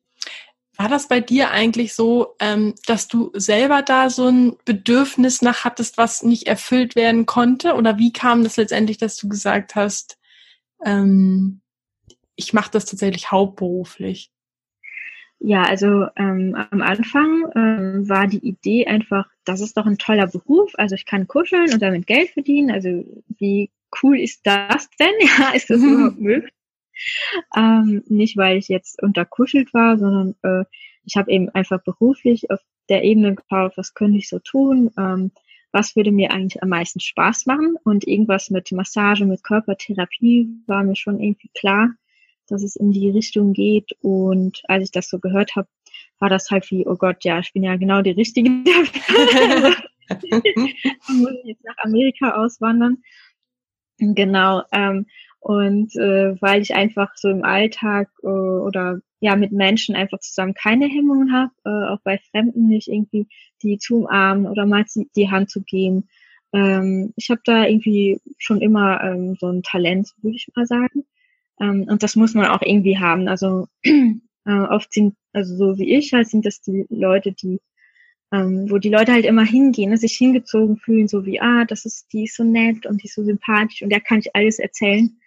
War 0.80 0.90
das 0.90 1.08
bei 1.08 1.22
dir 1.22 1.50
eigentlich 1.50 1.96
so, 1.96 2.36
ähm, 2.40 2.76
dass 2.86 3.08
du 3.08 3.32
selber 3.34 3.82
da 3.82 4.12
so 4.12 4.28
ein 4.28 4.58
Bedürfnis 4.64 5.42
nach 5.42 5.64
hattest, 5.64 5.98
was 5.98 6.22
nicht 6.22 6.48
erfüllt 6.48 6.96
werden 6.96 7.26
konnte? 7.26 7.74
Oder 7.74 7.98
wie 7.98 8.14
kam 8.14 8.44
das 8.44 8.58
letztendlich, 8.58 9.00
dass 9.00 9.18
du 9.18 9.28
gesagt 9.28 9.74
hast, 9.74 10.20
ähm, 10.86 11.62
ich 12.36 12.54
mache 12.54 12.70
das 12.70 12.86
tatsächlich 12.86 13.32
hauptberuflich? 13.32 14.32
Ja, 15.40 15.64
also 15.64 16.08
ähm, 16.16 16.56
am 16.72 16.82
Anfang 16.82 17.46
ähm, 17.56 18.10
war 18.10 18.28
die 18.28 18.46
Idee 18.46 18.88
einfach, 18.88 19.28
das 19.46 19.62
ist 19.62 19.78
doch 19.78 19.86
ein 19.86 20.00
toller 20.00 20.28
Beruf. 20.28 20.72
Also 20.78 20.96
ich 20.96 21.06
kann 21.06 21.28
kuscheln 21.28 21.72
und 21.72 21.82
damit 21.82 22.08
Geld 22.08 22.32
verdienen. 22.32 22.72
Also 22.72 23.06
wie 23.38 23.70
cool 24.02 24.20
ist 24.20 24.46
das 24.46 24.90
denn? 25.00 25.14
Ja, 25.20 25.52
ist 25.54 25.70
das 25.70 25.82
überhaupt 25.82 26.20
möglich? 26.20 26.52
ähm, 27.56 28.04
nicht, 28.08 28.38
weil 28.38 28.58
ich 28.58 28.68
jetzt 28.68 29.02
unterkuschelt 29.02 29.74
war, 29.74 29.98
sondern 29.98 30.36
äh, 30.44 30.66
ich 31.06 31.16
habe 31.16 31.32
eben 31.32 31.50
einfach 31.50 31.82
beruflich 31.84 32.50
auf 32.52 32.60
der 32.90 33.04
Ebene 33.04 33.36
geschaut, 33.36 33.78
was 33.78 33.94
könnte 33.94 34.18
ich 34.18 34.30
so 34.30 34.40
tun, 34.40 34.92
ähm, 34.98 35.32
was 35.72 35.96
würde 35.96 36.12
mir 36.12 36.32
eigentlich 36.32 36.62
am 36.64 36.70
meisten 36.70 37.00
Spaß 37.00 37.46
machen 37.46 37.76
und 37.84 38.08
irgendwas 38.08 38.50
mit 38.50 38.72
Massage, 38.72 39.26
mit 39.26 39.44
Körpertherapie 39.44 40.50
war 40.66 40.84
mir 40.84 40.96
schon 40.96 41.20
irgendwie 41.20 41.50
klar, 41.54 41.92
dass 42.48 42.64
es 42.64 42.76
in 42.76 42.92
die 42.92 43.10
Richtung 43.10 43.54
geht 43.54 43.92
und 44.02 44.62
als 44.68 44.86
ich 44.86 44.92
das 44.92 45.10
so 45.10 45.20
gehört 45.20 45.56
habe, 45.56 45.68
war 46.20 46.30
das 46.30 46.50
halt 46.50 46.70
wie, 46.72 46.88
oh 46.88 46.96
Gott, 46.96 47.24
ja, 47.24 47.40
ich 47.40 47.54
bin 47.54 47.64
ja 47.64 47.76
genau 47.78 48.02
die 48.02 48.12
Richtige. 48.12 48.50
muss 50.10 51.34
jetzt 51.44 51.66
nach 51.66 51.78
Amerika 51.84 52.32
auswandern. 52.32 52.98
Genau. 54.00 54.64
Ähm, 54.72 55.06
und 55.40 55.96
äh, 55.96 56.40
weil 56.42 56.62
ich 56.62 56.74
einfach 56.74 57.16
so 57.16 57.30
im 57.30 57.44
Alltag 57.44 58.10
äh, 58.24 58.28
oder 58.28 59.00
ja 59.20 59.36
mit 59.36 59.52
Menschen 59.52 59.96
einfach 59.96 60.20
zusammen 60.20 60.54
keine 60.54 60.88
Hemmungen 60.88 61.34
habe, 61.34 61.52
äh, 61.66 61.94
auch 61.94 62.00
bei 62.04 62.20
Fremden 62.32 62.68
nicht 62.68 62.88
irgendwie 62.88 63.28
die 63.64 63.78
zu 63.78 63.98
umarmen 63.98 64.48
oder 64.48 64.66
mal 64.66 64.86
die 65.16 65.30
Hand 65.30 65.50
zu 65.50 65.62
geben. 65.64 66.10
Ähm, 66.54 67.14
ich 67.16 67.30
habe 67.30 67.42
da 67.44 67.66
irgendwie 67.66 68.20
schon 68.38 68.62
immer 68.62 69.04
ähm, 69.04 69.36
so 69.40 69.48
ein 69.48 69.64
Talent, 69.64 70.10
würde 70.22 70.36
ich 70.36 70.48
mal 70.56 70.66
sagen. 70.66 71.06
Ähm, 71.60 71.86
und 71.90 72.04
das 72.04 72.16
muss 72.16 72.34
man 72.34 72.48
auch 72.48 72.62
irgendwie 72.62 72.98
haben. 72.98 73.28
Also 73.28 73.68
äh, 73.84 74.20
oft 74.46 74.94
sind, 74.94 75.16
also 75.34 75.56
so 75.56 75.78
wie 75.78 75.96
ich 75.96 76.14
halt, 76.14 76.28
sind 76.28 76.46
das 76.46 76.62
die 76.62 76.86
Leute, 76.90 77.32
die 77.32 77.60
ähm, 78.34 78.70
wo 78.70 78.78
die 78.78 78.90
Leute 78.90 79.14
halt 79.14 79.26
immer 79.26 79.46
hingehen, 79.46 79.92
ne, 79.92 79.98
sich 79.98 80.18
hingezogen 80.18 80.78
fühlen, 80.78 81.08
so 81.08 81.26
wie, 81.26 81.40
ah, 81.40 81.66
das 81.66 81.86
ist, 81.86 82.08
die 82.12 82.26
ist 82.26 82.36
so 82.36 82.44
nett 82.44 82.86
und 82.86 83.02
die 83.02 83.08
ist 83.08 83.16
so 83.16 83.24
sympathisch 83.24 83.82
und 83.82 83.90
der 83.90 84.02
kann 84.02 84.20
ich 84.20 84.36
alles 84.36 84.60
erzählen. 84.60 85.18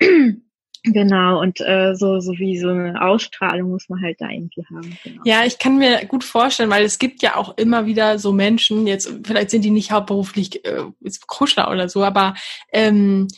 Genau, 0.84 1.40
und 1.40 1.60
äh, 1.60 1.94
so, 1.94 2.18
so 2.18 2.32
wie 2.38 2.58
so 2.58 2.68
eine 2.68 3.00
Ausstrahlung 3.00 3.70
muss 3.70 3.88
man 3.88 4.02
halt 4.02 4.20
da 4.20 4.28
irgendwie 4.28 4.64
haben. 4.66 4.98
Genau. 5.04 5.22
Ja, 5.24 5.44
ich 5.44 5.60
kann 5.60 5.78
mir 5.78 6.04
gut 6.06 6.24
vorstellen, 6.24 6.70
weil 6.70 6.84
es 6.84 6.98
gibt 6.98 7.22
ja 7.22 7.36
auch 7.36 7.56
immer 7.56 7.86
wieder 7.86 8.18
so 8.18 8.32
Menschen, 8.32 8.88
jetzt 8.88 9.08
vielleicht 9.22 9.50
sind 9.50 9.64
die 9.64 9.70
nicht 9.70 9.92
hauptberuflich 9.92 10.64
äh, 10.64 10.82
Kuschler 11.28 11.70
oder 11.70 11.88
so, 11.88 12.02
aber 12.02 12.34
ähm, 12.72 13.28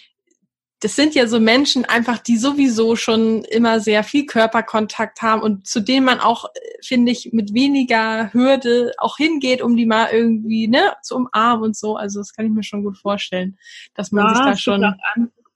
das 0.85 0.97
sind 0.97 1.15
ja 1.15 1.27
so 1.27 1.41
Menschen 1.41 1.87
einfach, 1.87 2.19
die 2.19 2.37
sowieso 2.37 2.95
schon 2.95 3.43
immer 3.45 3.81
sehr 3.81 4.05
viel 4.05 4.27
Körperkontakt 4.27 5.23
haben 5.23 5.41
und 5.41 5.67
zu 5.67 5.81
denen 5.81 6.05
man 6.05 6.21
auch, 6.21 6.51
finde 6.83 7.11
ich, 7.11 7.33
mit 7.33 7.55
weniger 7.55 8.31
Hürde 8.35 8.93
auch 8.99 9.17
hingeht, 9.17 9.63
um 9.63 9.79
die 9.79 9.87
mal 9.87 10.11
irgendwie 10.13 10.69
ne, 10.69 10.93
zu 11.01 11.17
umarmen 11.17 11.65
und 11.65 11.75
so. 11.77 11.97
Also 11.97 12.21
das 12.21 12.35
kann 12.35 12.45
ich 12.45 12.53
mir 12.53 12.63
schon 12.63 12.85
gut 12.85 12.99
vorstellen, 12.99 13.57
dass 13.95 14.13
man 14.13 14.27
ja, 14.27 14.35
sich 14.35 14.45
da 14.45 14.57
schon. 14.59 14.95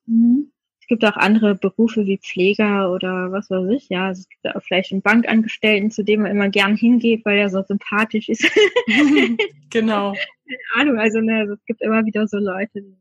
Mhm. 0.06 0.50
es 0.80 0.87
gibt 0.87 1.04
auch 1.04 1.16
andere 1.16 1.54
Berufe 1.56 2.06
wie 2.06 2.16
Pfleger 2.16 2.90
oder 2.90 3.30
was 3.30 3.50
weiß 3.50 3.68
ich, 3.76 3.90
ja. 3.90 4.06
Also 4.06 4.20
es 4.20 4.28
gibt 4.30 4.56
auch 4.56 4.62
vielleicht 4.62 4.92
einen 4.92 5.02
Bankangestellten, 5.02 5.90
zu 5.90 6.04
dem 6.04 6.23
man 6.23 6.30
immer 6.30 6.49
gern 6.49 6.75
hingeht, 6.75 7.26
weil 7.26 7.37
er 7.37 7.50
so 7.50 7.62
sympathisch 7.62 8.30
ist. 8.30 8.50
genau. 9.70 10.14
Keine 10.73 10.88
Ahnung, 10.88 10.99
also 10.99 11.20
ne, 11.20 11.40
also 11.40 11.52
es 11.52 11.64
gibt 11.66 11.82
immer 11.82 12.06
wieder 12.06 12.26
so 12.26 12.38
Leute, 12.38 12.80
die 12.80 12.97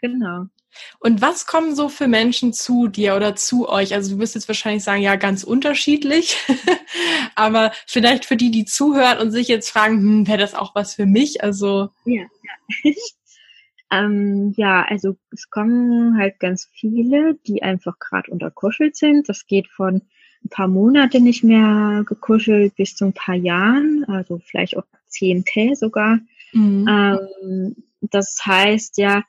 Genau. 0.00 0.46
Und 1.00 1.20
was 1.20 1.46
kommen 1.46 1.74
so 1.74 1.88
für 1.88 2.06
Menschen 2.06 2.52
zu 2.52 2.88
dir 2.88 3.16
oder 3.16 3.34
zu 3.34 3.68
euch? 3.68 3.92
Also 3.94 4.14
du 4.14 4.20
wirst 4.20 4.34
jetzt 4.34 4.48
wahrscheinlich 4.48 4.84
sagen, 4.84 5.02
ja, 5.02 5.16
ganz 5.16 5.42
unterschiedlich. 5.42 6.36
Aber 7.34 7.72
vielleicht 7.86 8.24
für 8.24 8.36
die, 8.36 8.50
die 8.50 8.64
zuhören 8.64 9.18
und 9.18 9.30
sich 9.30 9.48
jetzt 9.48 9.70
fragen, 9.70 9.98
hm, 9.98 10.28
wäre 10.28 10.38
das 10.38 10.54
auch 10.54 10.74
was 10.74 10.94
für 10.94 11.06
mich? 11.06 11.42
Also. 11.42 11.90
Ja, 12.04 12.22
ja. 12.84 12.92
ähm, 13.90 14.54
ja, 14.56 14.84
also 14.88 15.16
es 15.32 15.50
kommen 15.50 16.16
halt 16.18 16.38
ganz 16.38 16.68
viele, 16.72 17.36
die 17.46 17.62
einfach 17.62 17.98
gerade 17.98 18.30
unterkuschelt 18.30 18.96
sind. 18.96 19.28
Das 19.28 19.46
geht 19.46 19.68
von 19.68 20.02
ein 20.44 20.48
paar 20.48 20.68
Monate 20.68 21.20
nicht 21.20 21.44
mehr 21.44 22.04
gekuschelt 22.06 22.74
bis 22.76 22.94
zu 22.94 23.06
ein 23.06 23.12
paar 23.12 23.34
Jahren, 23.34 24.04
also 24.08 24.38
vielleicht 24.38 24.76
auch 24.76 24.84
Zehnte 25.06 25.74
sogar. 25.74 26.18
Mhm. 26.52 26.86
Ähm, 26.88 27.76
das 28.00 28.38
heißt 28.46 28.96
ja, 28.98 29.22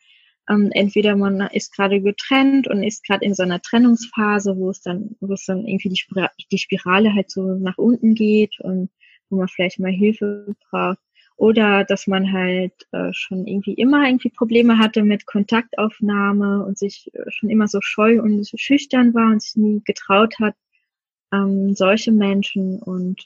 ähm, 0.52 0.70
entweder 0.74 1.16
man 1.16 1.40
ist 1.54 1.74
gerade 1.74 2.02
getrennt 2.02 2.68
und 2.68 2.84
ist 2.84 3.06
gerade 3.06 3.24
in 3.26 3.34
so 3.34 3.44
einer 3.44 3.62
Trennungsphase, 3.62 4.58
wo 4.58 4.70
es 4.70 4.82
dann, 4.82 5.16
wo 5.20 5.34
es 5.34 5.46
dann 5.46 5.66
irgendwie 5.66 5.90
die, 5.90 5.98
Spira 5.98 6.30
die 6.52 6.58
Spirale 6.58 7.14
halt 7.14 7.32
so 7.32 7.56
nach 7.56 7.78
unten 7.78 8.16
geht 8.16 8.60
und 8.60 8.90
wo 9.30 9.38
man 9.38 9.48
vielleicht 9.48 9.80
mal 9.80 9.92
Hilfe 9.92 10.56
braucht. 10.70 11.00
Oder 11.38 11.86
dass 11.86 12.06
man 12.06 12.32
halt 12.32 12.74
äh, 12.92 13.12
schon 13.14 13.48
irgendwie 13.48 13.74
immer 13.74 14.06
irgendwie 14.06 14.30
Probleme 14.30 14.78
hatte 14.78 15.04
mit 15.04 15.26
Kontaktaufnahme 15.26 16.64
und 16.66 16.78
sich 16.78 17.10
äh, 17.14 17.24
schon 17.30 17.50
immer 17.50 17.68
so 17.68 17.80
scheu 17.82 18.22
und 18.22 18.44
so 18.44 18.58
schüchtern 18.58 19.14
war 19.14 19.32
und 19.32 19.42
sich 19.42 19.56
nie 19.56 19.82
getraut 19.86 20.36
hat. 20.40 20.56
Ähm, 21.34 21.74
solche 21.76 22.12
Menschen 22.12 22.80
und 22.80 23.26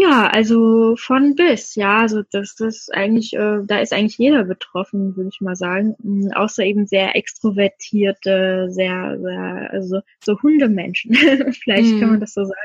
ja, 0.00 0.28
also 0.28 0.96
von 0.96 1.34
bis, 1.34 1.74
ja, 1.74 1.98
also 1.98 2.22
das 2.32 2.58
ist 2.58 2.92
eigentlich, 2.94 3.34
äh, 3.34 3.58
da 3.66 3.80
ist 3.80 3.92
eigentlich 3.92 4.16
jeder 4.16 4.44
betroffen, 4.44 5.14
würde 5.14 5.28
ich 5.30 5.42
mal 5.42 5.56
sagen. 5.56 5.94
Mhm, 6.02 6.32
außer 6.32 6.64
eben 6.64 6.86
sehr 6.86 7.14
extrovertierte, 7.16 8.68
sehr, 8.70 9.18
sehr, 9.20 9.68
also 9.70 10.00
so 10.24 10.40
Hundemenschen, 10.40 11.14
vielleicht 11.62 11.96
mm. 11.96 12.00
kann 12.00 12.08
man 12.08 12.16
mhm. 12.16 12.20
das 12.20 12.32
so 12.32 12.44
sagen, 12.44 12.60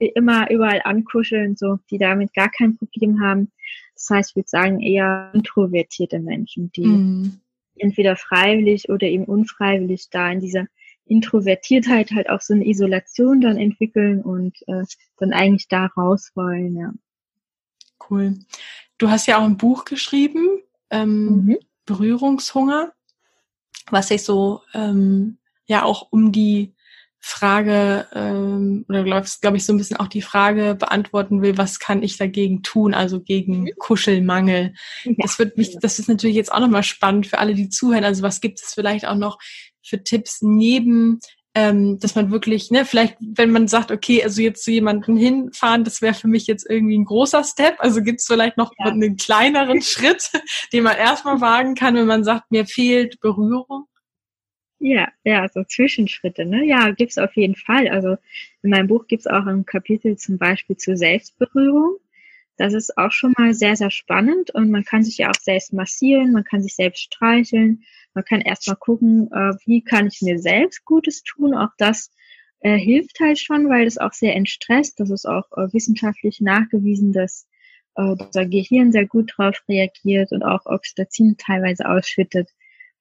die 0.00 0.06
immer 0.06 0.50
überall 0.50 0.80
ankuscheln, 0.84 1.54
so, 1.54 1.78
die 1.90 1.98
damit 1.98 2.32
gar 2.32 2.50
kein 2.50 2.78
Problem 2.78 3.20
haben. 3.20 3.52
Das 3.94 4.08
heißt, 4.08 4.30
ich 4.30 4.36
würde 4.36 4.48
sagen, 4.48 4.80
eher 4.80 5.30
introvertierte 5.34 6.18
Menschen, 6.18 6.72
die 6.72 6.86
mm. 6.86 7.40
entweder 7.76 8.16
freiwillig 8.16 8.88
oder 8.88 9.06
eben 9.06 9.24
unfreiwillig 9.24 10.08
da 10.10 10.32
in 10.32 10.40
dieser 10.40 10.66
Introvertiertheit 11.10 12.12
halt 12.12 12.30
auch 12.30 12.40
so 12.40 12.54
eine 12.54 12.66
Isolation 12.66 13.40
dann 13.40 13.56
entwickeln 13.56 14.22
und 14.22 14.56
äh, 14.68 14.84
dann 15.18 15.32
eigentlich 15.32 15.68
da 15.68 15.86
raus 15.96 16.30
wollen, 16.34 16.76
ja. 16.76 16.92
Cool. 18.08 18.38
Du 18.98 19.10
hast 19.10 19.26
ja 19.26 19.38
auch 19.38 19.44
ein 19.44 19.56
Buch 19.56 19.84
geschrieben, 19.84 20.60
ähm, 20.90 21.24
mhm. 21.26 21.58
Berührungshunger, 21.84 22.92
was 23.90 24.08
sich 24.08 24.24
so 24.24 24.62
ähm, 24.74 25.38
ja 25.66 25.84
auch 25.84 26.08
um 26.10 26.32
die 26.32 26.74
Frage 27.22 28.06
ähm, 28.14 28.86
oder 28.88 29.04
glaube 29.04 29.56
ich, 29.58 29.66
so 29.66 29.74
ein 29.74 29.76
bisschen 29.76 29.98
auch 29.98 30.08
die 30.08 30.22
Frage 30.22 30.74
beantworten 30.74 31.42
will, 31.42 31.58
was 31.58 31.78
kann 31.78 32.02
ich 32.02 32.16
dagegen 32.16 32.62
tun, 32.62 32.94
also 32.94 33.20
gegen 33.20 33.64
mhm. 33.64 33.70
Kuschelmangel. 33.78 34.72
Ja. 35.04 35.12
Das 35.18 35.38
wird 35.38 35.58
mich, 35.58 35.76
das 35.78 35.98
ist 35.98 36.08
natürlich 36.08 36.36
jetzt 36.36 36.50
auch 36.50 36.60
nochmal 36.60 36.82
spannend 36.82 37.26
für 37.26 37.38
alle, 37.38 37.54
die 37.54 37.68
zuhören. 37.68 38.04
Also 38.04 38.22
was 38.22 38.40
gibt 38.40 38.60
es 38.60 38.72
vielleicht 38.72 39.06
auch 39.06 39.16
noch 39.16 39.38
für 39.82 40.02
Tipps 40.02 40.42
neben, 40.42 41.20
ähm, 41.54 41.98
dass 41.98 42.14
man 42.14 42.30
wirklich, 42.30 42.70
ne, 42.70 42.84
vielleicht, 42.84 43.16
wenn 43.20 43.50
man 43.50 43.66
sagt, 43.66 43.90
okay, 43.90 44.22
also 44.22 44.40
jetzt 44.40 44.62
zu 44.62 44.70
jemandem 44.70 45.16
hinfahren, 45.16 45.82
das 45.84 46.00
wäre 46.00 46.14
für 46.14 46.28
mich 46.28 46.46
jetzt 46.46 46.68
irgendwie 46.68 46.96
ein 46.96 47.04
großer 47.04 47.42
Step. 47.42 47.76
Also 47.78 48.02
gibt 48.02 48.20
es 48.20 48.26
vielleicht 48.26 48.56
noch 48.56 48.72
ja. 48.78 48.86
einen 48.86 49.16
kleineren 49.16 49.82
Schritt, 49.82 50.30
den 50.72 50.84
man 50.84 50.96
erstmal 50.96 51.40
wagen 51.40 51.74
kann, 51.74 51.96
wenn 51.96 52.06
man 52.06 52.24
sagt, 52.24 52.50
mir 52.50 52.66
fehlt 52.66 53.20
Berührung? 53.20 53.86
Ja, 54.78 55.08
ja, 55.24 55.46
so 55.52 55.62
Zwischenschritte, 55.62 56.46
ne? 56.46 56.64
Ja, 56.64 56.90
gibt's 56.92 57.18
auf 57.18 57.36
jeden 57.36 57.56
Fall. 57.56 57.88
Also 57.88 58.16
in 58.62 58.70
meinem 58.70 58.86
Buch 58.86 59.06
gibt's 59.08 59.26
auch 59.26 59.44
ein 59.44 59.66
Kapitel 59.66 60.16
zum 60.16 60.38
Beispiel 60.38 60.76
zur 60.76 60.96
Selbstberührung. 60.96 61.98
Das 62.60 62.74
ist 62.74 62.98
auch 62.98 63.10
schon 63.10 63.32
mal 63.38 63.54
sehr, 63.54 63.74
sehr 63.74 63.90
spannend 63.90 64.50
und 64.50 64.70
man 64.70 64.84
kann 64.84 65.02
sich 65.02 65.16
ja 65.16 65.30
auch 65.30 65.40
selbst 65.40 65.72
massieren, 65.72 66.32
man 66.32 66.44
kann 66.44 66.62
sich 66.62 66.74
selbst 66.74 67.00
streicheln, 67.00 67.84
man 68.12 68.22
kann 68.22 68.42
erstmal 68.42 68.76
gucken, 68.76 69.32
äh, 69.32 69.54
wie 69.64 69.82
kann 69.82 70.08
ich 70.08 70.20
mir 70.20 70.38
selbst 70.38 70.84
Gutes 70.84 71.22
tun. 71.22 71.54
Auch 71.54 71.70
das 71.78 72.10
äh, 72.60 72.76
hilft 72.76 73.18
halt 73.18 73.38
schon, 73.38 73.70
weil 73.70 73.86
das 73.86 73.96
auch 73.96 74.12
sehr 74.12 74.36
entstresst. 74.36 75.00
Das 75.00 75.08
ist 75.08 75.24
auch 75.24 75.50
äh, 75.56 75.72
wissenschaftlich 75.72 76.42
nachgewiesen, 76.42 77.14
dass 77.14 77.48
äh, 77.94 78.02
unser 78.02 78.44
Gehirn 78.44 78.92
sehr 78.92 79.06
gut 79.06 79.32
drauf 79.34 79.56
reagiert 79.66 80.30
und 80.30 80.42
auch 80.42 80.66
Oxytocin 80.66 81.38
teilweise 81.38 81.88
ausschüttet. 81.88 82.50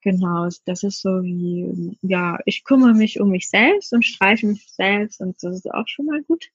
Genau, 0.02 0.48
das 0.64 0.84
ist 0.84 1.02
so 1.02 1.22
wie, 1.22 1.98
ja, 2.02 2.40
ich 2.46 2.64
kümmere 2.64 2.94
mich 2.94 3.20
um 3.20 3.32
mich 3.32 3.50
selbst 3.50 3.92
und 3.92 4.06
streiche 4.06 4.48
mich 4.48 4.66
selbst 4.72 5.20
und 5.20 5.36
das 5.44 5.54
ist 5.58 5.70
auch 5.70 5.90
schon 5.90 6.06
mal 6.06 6.24
gut. 6.24 6.50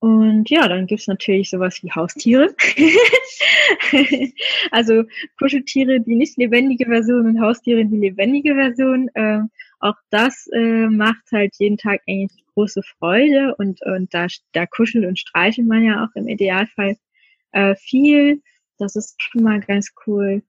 Und 0.00 0.48
ja, 0.48 0.68
dann 0.68 0.86
gibt's 0.86 1.08
natürlich 1.08 1.50
sowas 1.50 1.82
wie 1.82 1.90
Haustiere. 1.90 2.54
also 4.70 5.02
Kuscheltiere, 5.38 6.00
die 6.00 6.14
nicht 6.14 6.36
lebendige 6.36 6.86
Version 6.86 7.26
und 7.26 7.40
Haustiere, 7.40 7.84
die 7.84 7.96
lebendige 7.96 8.54
Version. 8.54 9.08
Äh, 9.14 9.40
auch 9.80 9.96
das 10.10 10.48
äh, 10.52 10.86
macht 10.86 11.32
halt 11.32 11.54
jeden 11.58 11.78
Tag 11.78 12.02
eigentlich 12.08 12.44
große 12.54 12.82
Freude 12.82 13.56
und, 13.56 13.82
und 13.82 14.14
da, 14.14 14.28
da 14.52 14.66
kuschelt 14.66 15.04
und 15.04 15.18
streichelt 15.18 15.66
man 15.66 15.84
ja 15.84 16.04
auch 16.04 16.14
im 16.14 16.28
Idealfall 16.28 16.96
äh, 17.52 17.74
viel. 17.74 18.40
Das 18.78 18.94
ist 18.94 19.20
schon 19.20 19.42
mal 19.42 19.60
ganz 19.60 19.92
cool. 20.06 20.42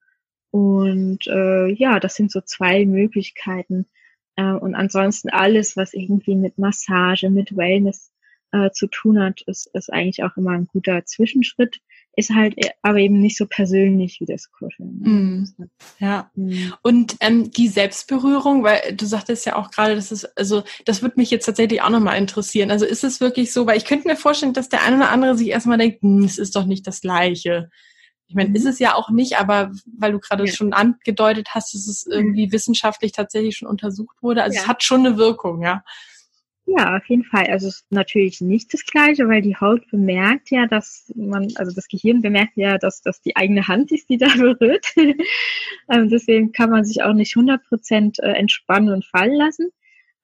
Und 0.51 1.25
äh, 1.27 1.68
ja, 1.68 2.00
das 2.00 2.15
sind 2.15 2.32
so 2.32 2.41
zwei 2.41 2.86
Möglichkeiten. 2.86 3.88
Äh, 4.36 4.53
und 4.53 4.75
ansonsten 4.75 5.29
alles, 5.29 5.75
was 5.75 5.94
irgendwie 5.94 6.36
mit 6.36 6.60
Massage, 6.60 7.29
mit 7.32 7.56
Wellness 7.58 8.12
äh, 8.51 8.72
zu 8.72 8.88
tun 8.88 9.20
hat, 9.20 9.41
ist, 9.41 9.70
ist 9.74 9.91
eigentlich 9.91 10.24
auch 10.24 10.36
immer 10.38 10.51
ein 10.51 10.68
guter 10.68 11.06
Zwischenschritt. 11.06 11.79
Ist 12.15 12.32
halt 12.32 12.56
e, 12.58 12.72
aber 12.82 12.98
eben 12.98 13.20
nicht 13.20 13.38
so 13.38 13.46
persönlich 13.46 14.20
wie 14.20 14.25
das 14.25 14.51
Kuscheln. 14.51 15.00
Mm, 15.00 15.70
ja. 16.00 16.32
Mm. 16.36 16.74
Und 16.82 17.15
ähm, 17.20 17.51
die 17.51 17.68
Selbstberührung, 17.68 18.63
weil 18.63 18.96
du 18.96 19.06
sagtest 19.06 19.46
ja 19.46 19.56
auch 19.56 19.72
gerade, 19.72 19.96
das 19.96 20.12
ist, 20.12 20.25
also 20.38 20.63
das 20.86 21.01
würde 21.01 21.15
mich 21.18 21.29
jetzt 21.29 21.46
tatsächlich 21.46 21.82
auch 21.82 21.89
nochmal 21.89 22.18
interessieren. 22.18 22.72
Also 22.72 22.86
ist 22.86 23.03
es 23.03 23.22
wirklich 23.22 23.53
so, 23.53 23.68
weil 23.68 23.77
ich 23.77 23.86
könnte 23.86 24.08
mir 24.08 24.15
vorstellen, 24.15 24.53
dass 24.53 24.70
der 24.70 24.84
eine 24.84 24.98
oder 24.98 25.12
andere 25.12 25.38
sich 25.38 25.50
erstmal 25.50 25.77
denkt, 25.77 26.01
hm, 26.01 26.24
es 26.24 26.38
ist 26.39 26.56
doch 26.56 26.65
nicht 26.65 26.88
das 26.88 27.01
Gleiche. 27.01 27.70
Ich 28.27 28.36
meine, 28.36 28.56
ist 28.56 28.65
es 28.65 28.79
ja 28.79 28.96
auch 28.96 29.10
nicht, 29.10 29.38
aber 29.38 29.72
weil 29.98 30.12
du 30.12 30.20
gerade 30.20 30.46
ja. 30.46 30.51
schon 30.51 30.74
angedeutet 30.74 31.50
hast, 31.56 31.74
dass 31.74 31.88
es 31.88 32.06
irgendwie 32.06 32.51
wissenschaftlich 32.51 33.12
tatsächlich 33.12 33.58
schon 33.58 33.68
untersucht 33.68 34.22
wurde. 34.22 34.44
Also 34.44 34.56
ja. 34.56 34.62
es 34.62 34.68
hat 34.68 34.84
schon 34.84 35.06
eine 35.06 35.18
Wirkung, 35.18 35.63
ja. 35.63 35.84
Ja, 36.77 36.97
auf 36.97 37.05
jeden 37.07 37.23
Fall. 37.23 37.47
Also 37.47 37.67
es 37.67 37.77
ist 37.77 37.91
natürlich 37.91 38.41
nicht 38.41 38.73
das 38.73 38.85
Gleiche, 38.85 39.27
weil 39.27 39.41
die 39.41 39.55
Haut 39.55 39.89
bemerkt 39.89 40.51
ja, 40.51 40.67
dass 40.67 41.11
man, 41.15 41.47
also 41.55 41.73
das 41.73 41.88
Gehirn 41.88 42.21
bemerkt 42.21 42.57
ja, 42.57 42.77
dass 42.77 43.01
das 43.01 43.21
die 43.21 43.35
eigene 43.35 43.67
Hand 43.67 43.91
ist, 43.91 44.07
die 44.09 44.17
da 44.17 44.27
berührt. 44.38 44.85
ähm, 44.95 46.09
deswegen 46.09 46.51
kann 46.51 46.69
man 46.69 46.85
sich 46.85 47.01
auch 47.01 47.13
nicht 47.13 47.35
100 47.35 47.63
Prozent 47.63 48.19
äh, 48.19 48.33
entspannen 48.33 48.93
und 48.93 49.05
fallen 49.05 49.33
lassen. 49.33 49.69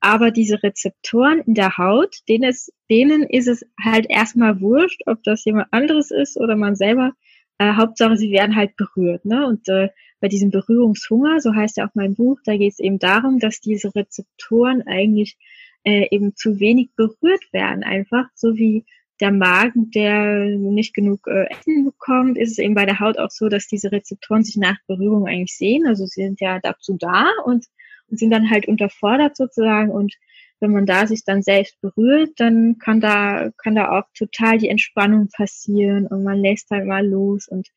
Aber 0.02 0.30
diese 0.30 0.62
Rezeptoren 0.62 1.40
in 1.42 1.56
der 1.56 1.78
Haut, 1.80 2.18
denen, 2.30 2.44
ist, 2.44 2.72
denen 2.92 3.24
ist 3.24 3.48
es 3.48 3.66
halt 3.84 4.06
erstmal 4.08 4.62
wurscht, 4.62 5.02
ob 5.08 5.24
das 5.24 5.46
jemand 5.46 5.68
anderes 5.72 6.12
ist 6.12 6.38
oder 6.38 6.56
man 6.56 6.76
selber. 6.76 7.14
Äh, 7.58 7.74
Hauptsache, 7.74 8.18
sie 8.18 8.32
werden 8.32 8.56
halt 8.56 8.76
berührt. 8.76 9.26
Ne? 9.26 9.48
Und 9.48 9.68
äh, 9.68 9.90
bei 10.20 10.28
diesem 10.28 10.52
Berührungshunger, 10.52 11.40
so 11.40 11.56
heißt 11.56 11.78
ja 11.78 11.88
auch 11.88 11.96
mein 11.96 12.14
Buch, 12.14 12.40
da 12.46 12.56
geht 12.56 12.74
es 12.74 12.80
eben 12.80 13.00
darum, 13.00 13.40
dass 13.40 13.62
diese 13.62 13.96
Rezeptoren 13.96 14.84
eigentlich 14.86 15.38
äh, 15.86 16.08
eben 16.12 16.36
zu 16.36 16.60
wenig 16.60 16.90
berührt 16.96 17.54
werden, 17.54 17.84
einfach 17.84 18.28
so 18.36 18.56
wie 18.56 18.86
der 19.22 19.32
Magen, 19.32 19.92
der 19.92 20.46
nicht 20.46 20.94
genug 20.94 21.28
äh, 21.28 21.46
Essen 21.50 21.86
bekommt, 21.86 22.38
ist 22.38 22.52
es 22.52 22.58
eben 22.58 22.76
bei 22.76 22.86
der 22.86 23.00
Haut 23.00 23.18
auch 23.18 23.30
so, 23.30 23.48
dass 23.48 23.68
diese 23.68 23.92
Rezeptoren 23.92 24.44
sich 24.44 24.58
nach 24.58 24.78
Berührung 24.88 25.28
eigentlich 25.28 25.56
sehen. 25.56 25.88
Also 25.88 26.06
sie 26.06 26.24
sind 26.24 26.42
ja 26.42 26.60
dazu 26.60 26.98
da 27.00 27.30
und, 27.46 27.66
und 28.10 28.20
sind 28.20 28.32
dann 28.32 28.50
halt 28.50 28.68
unterfordert 28.68 29.38
sozusagen. 29.38 29.90
Und 29.90 30.16
wenn 30.60 30.72
man 30.72 30.86
da 30.86 31.08
sich 31.08 31.24
dann 31.24 31.44
selbst 31.44 31.80
berührt, 31.82 32.32
dann 32.38 32.78
kann 32.78 33.00
da, 33.00 33.52
kann 33.58 33.76
da 33.76 33.98
auch 33.98 34.04
total 34.18 34.58
die 34.58 34.70
Entspannung 34.70 35.30
passieren 35.30 36.08
und 36.08 36.24
man 36.24 36.40
lässt 36.40 36.70
halt 36.70 36.86
mal 36.86 37.06
los 37.06 37.48
und, 37.48 37.70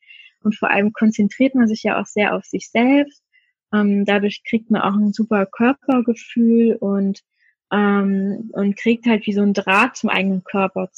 und 0.43 0.55
vor 0.55 0.69
allem 0.69 0.91
konzentriert 0.91 1.55
man 1.55 1.67
sich 1.67 1.83
ja 1.83 2.01
auch 2.01 2.05
sehr 2.05 2.35
auf 2.35 2.43
sich 2.43 2.69
selbst. 2.69 3.23
Ähm, 3.73 4.03
dadurch 4.03 4.43
kriegt 4.47 4.71
man 4.71 4.81
auch 4.81 4.95
ein 4.95 5.13
super 5.13 5.45
Körpergefühl 5.45 6.75
und 6.75 7.21
ähm, 7.71 8.49
und 8.53 8.75
kriegt 8.77 9.05
halt 9.05 9.25
wie 9.25 9.33
so 9.33 9.41
ein 9.41 9.53
Draht 9.53 9.97
zum 9.97 10.09
eigenen 10.09 10.43
Körper, 10.43 10.89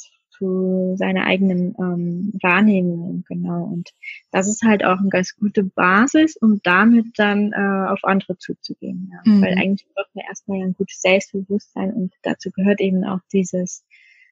zu 0.42 0.96
seiner 0.96 1.24
eigenen 1.24 1.74
ähm, 1.78 2.32
Wahrnehmung, 2.42 3.24
genau. 3.28 3.64
Und 3.64 3.90
das 4.32 4.48
ist 4.48 4.62
halt 4.62 4.84
auch 4.84 4.98
eine 4.98 5.08
ganz 5.08 5.36
gute 5.36 5.62
Basis, 5.62 6.36
um 6.36 6.60
damit 6.64 7.06
dann 7.16 7.52
äh, 7.52 7.88
auf 7.88 8.02
andere 8.02 8.36
zuzugehen. 8.38 9.12
Ja. 9.12 9.32
Mhm. 9.32 9.42
Weil 9.42 9.52
eigentlich 9.58 9.86
braucht 9.94 10.14
man 10.14 10.24
erstmal 10.26 10.62
ein 10.62 10.74
gutes 10.74 11.00
Selbstbewusstsein 11.00 11.92
und 11.92 12.14
dazu 12.22 12.50
gehört 12.50 12.80
eben 12.80 13.04
auch 13.04 13.20
dieses 13.32 13.84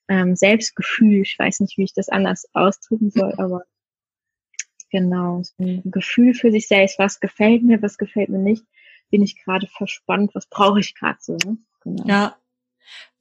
ähm, 0.08 0.34
Selbstgefühl. 0.34 1.22
Ich 1.22 1.38
weiß 1.38 1.60
nicht, 1.60 1.78
wie 1.78 1.84
ich 1.84 1.94
das 1.94 2.08
anders 2.08 2.48
ausdrücken 2.54 3.10
soll, 3.10 3.34
aber 3.36 3.62
genau, 4.90 5.42
so 5.42 5.62
ein 5.62 5.82
Gefühl 5.84 6.34
für 6.34 6.50
sich 6.50 6.66
selbst, 6.66 6.98
was 6.98 7.20
gefällt 7.20 7.62
mir, 7.62 7.80
was 7.82 7.98
gefällt 7.98 8.30
mir 8.30 8.38
nicht, 8.38 8.64
bin 9.10 9.22
ich 9.22 9.42
gerade 9.42 9.66
verspannt, 9.66 10.34
was 10.34 10.46
brauche 10.46 10.80
ich 10.80 10.94
gerade 10.94 11.18
so. 11.20 11.36
Ne? 11.44 11.58
Genau. 11.82 12.04
Ja. 12.06 12.36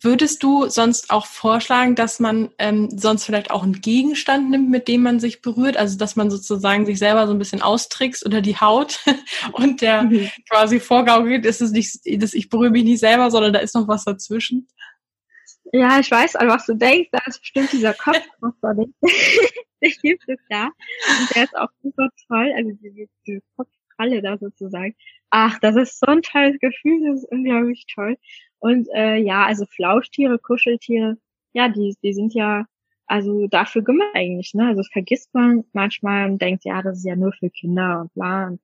Würdest 0.02 0.44
du 0.44 0.68
sonst 0.70 1.10
auch 1.10 1.26
vorschlagen, 1.26 1.96
dass 1.96 2.22
man 2.22 2.50
ähm, 2.58 2.90
sonst 2.90 3.26
vielleicht 3.26 3.52
auch 3.52 3.64
einen 3.64 3.82
Gegenstand 3.82 4.50
nimmt, 4.50 4.70
mit 4.70 4.88
dem 4.88 5.04
man 5.04 5.20
sich 5.20 5.42
berührt? 5.42 5.76
Also 5.76 5.98
dass 5.98 6.16
man 6.16 6.32
sozusagen 6.32 6.86
sich 6.86 7.00
selber 7.00 7.28
so 7.28 7.34
ein 7.34 7.40
bisschen 7.40 7.62
austrickst 7.62 8.26
oder 8.26 8.40
die 8.40 8.56
Haut 8.56 9.04
und 9.52 9.82
der 9.82 10.04
mhm. 10.04 10.30
quasi 10.50 10.80
vorgaukelt, 10.80 11.46
ist 11.46 11.62
es 11.62 11.72
nicht, 11.72 12.00
dass 12.22 12.34
ich 12.34 12.50
berühre 12.50 12.72
mich 12.72 12.86
nicht 12.86 13.00
selber, 13.00 13.30
sondern 13.30 13.52
da 13.52 13.60
ist 13.60 13.76
noch 13.76 13.90
was 13.90 14.06
dazwischen? 14.06 14.70
Ja, 15.74 16.00
ich 16.00 16.10
weiß, 16.10 16.38
an 16.38 16.48
was 16.48 16.66
du 16.66 16.76
denkst. 16.76 17.10
Da 17.12 17.20
ist 17.28 17.42
bestimmt 17.42 17.72
dieser 17.74 17.94
Kopfkoffer, 17.94 18.76
der 19.82 19.92
gibt 20.02 20.24
es 20.28 20.40
da. 20.50 20.66
Und 20.66 21.36
der 21.36 21.44
ist 21.44 21.58
auch 21.58 21.70
super 21.84 22.10
toll. 22.28 22.52
Also 22.56 22.72
diese, 22.82 23.08
diese 23.28 23.42
Kopfkralle 24.10 24.22
da 24.22 24.38
sozusagen. 24.38 24.96
Ach, 25.30 25.60
das 25.60 25.76
ist 25.76 26.00
so 26.00 26.08
ein 26.08 26.22
tolles 26.22 26.60
Gefühl. 26.60 27.08
Das 27.08 27.24
ist 27.24 27.32
unglaublich 27.32 27.86
toll. 27.94 28.18
Und 28.60 28.88
äh, 28.94 29.18
ja, 29.18 29.46
also 29.46 29.66
Flauschtiere, 29.66 30.40
Kuscheltiere, 30.40 31.18
ja, 31.54 31.70
die, 31.70 31.96
die 32.04 32.14
sind 32.14 32.34
ja 32.34 32.66
also 33.06 33.48
dafür 33.48 33.84
gemacht 33.84 34.12
eigentlich, 34.14 34.54
ne? 34.54 34.68
Also 34.68 34.82
das 34.82 34.90
vergisst 34.92 35.34
man 35.34 35.64
manchmal 35.74 36.30
und 36.30 36.42
denkt, 36.42 36.64
ja, 36.66 36.82
das 36.82 37.00
ist 37.00 37.06
ja 37.06 37.16
nur 37.16 37.34
für 37.34 37.50
Kinder 37.50 38.02
und 38.02 38.14
bla. 38.14 38.56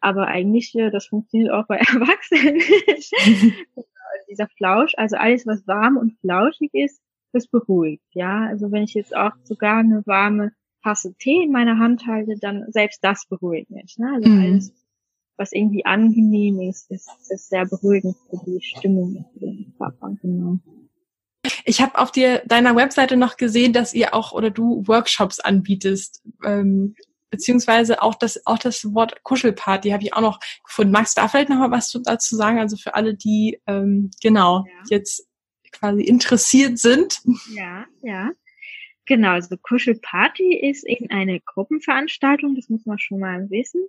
Aber 0.00 0.26
eigentlich, 0.26 0.74
äh, 0.74 0.90
das 0.90 1.06
funktioniert 1.06 1.52
auch 1.52 1.66
bei 1.66 1.76
Erwachsenen. 1.78 2.60
Dieser 4.28 4.48
Flausch, 4.56 4.92
also 4.96 5.16
alles, 5.16 5.46
was 5.46 5.66
warm 5.66 5.96
und 5.96 6.18
flauschig 6.20 6.70
ist, 6.72 7.00
das 7.32 7.46
beruhigt, 7.46 8.04
ja. 8.12 8.46
Also 8.46 8.72
wenn 8.72 8.84
ich 8.84 8.94
jetzt 8.94 9.14
auch 9.14 9.32
sogar 9.44 9.78
eine 9.78 10.04
warme 10.06 10.52
Tasse 10.82 11.14
Tee 11.14 11.42
in 11.44 11.52
meiner 11.52 11.78
Hand 11.78 12.06
halte, 12.06 12.36
dann 12.38 12.70
selbst 12.70 13.02
das 13.02 13.26
beruhigt 13.26 13.70
mich, 13.70 13.96
ne? 13.98 14.12
Also 14.14 14.28
mhm. 14.28 14.40
alles, 14.40 14.83
was 15.36 15.52
irgendwie 15.52 15.84
angenehm 15.84 16.60
ist, 16.60 16.90
ist, 16.90 17.08
ist 17.28 17.48
sehr 17.48 17.66
beruhigend 17.66 18.16
für 18.30 18.38
die 18.46 18.60
Stimmung 18.62 19.24
Körper, 19.78 20.16
genau. 20.22 20.58
Ich 21.64 21.80
habe 21.80 21.98
auf 21.98 22.10
dir, 22.10 22.42
deiner 22.46 22.74
Webseite 22.76 23.16
noch 23.16 23.36
gesehen, 23.36 23.72
dass 23.72 23.94
ihr 23.94 24.14
auch 24.14 24.32
oder 24.32 24.50
du 24.50 24.86
Workshops 24.86 25.40
anbietest, 25.40 26.22
ähm, 26.44 26.94
beziehungsweise 27.30 28.00
auch 28.00 28.14
das, 28.14 28.46
auch 28.46 28.58
das 28.58 28.94
Wort 28.94 29.22
Kuschelparty 29.24 29.90
habe 29.90 30.02
ich 30.04 30.14
auch 30.14 30.20
noch 30.20 30.40
gefunden. 30.64 30.92
Magst 30.92 31.16
du 31.16 31.20
da 31.20 31.28
vielleicht 31.28 31.48
noch 31.48 31.58
mal 31.58 31.70
was 31.70 31.90
dazu 32.04 32.36
sagen? 32.36 32.58
Also 32.58 32.76
für 32.76 32.94
alle, 32.94 33.14
die 33.14 33.60
ähm, 33.66 34.10
genau 34.22 34.64
ja. 34.66 34.96
jetzt 34.96 35.26
quasi 35.72 36.02
interessiert 36.02 36.78
sind. 36.78 37.20
Ja, 37.54 37.84
ja. 38.02 38.30
Genau, 39.06 39.32
also 39.32 39.56
Kuschelparty 39.58 40.56
ist 40.56 40.86
eben 40.86 41.10
eine 41.10 41.40
Gruppenveranstaltung, 41.40 42.54
das 42.54 42.70
muss 42.70 42.86
man 42.86 42.98
schon 42.98 43.20
mal 43.20 43.50
wissen. 43.50 43.82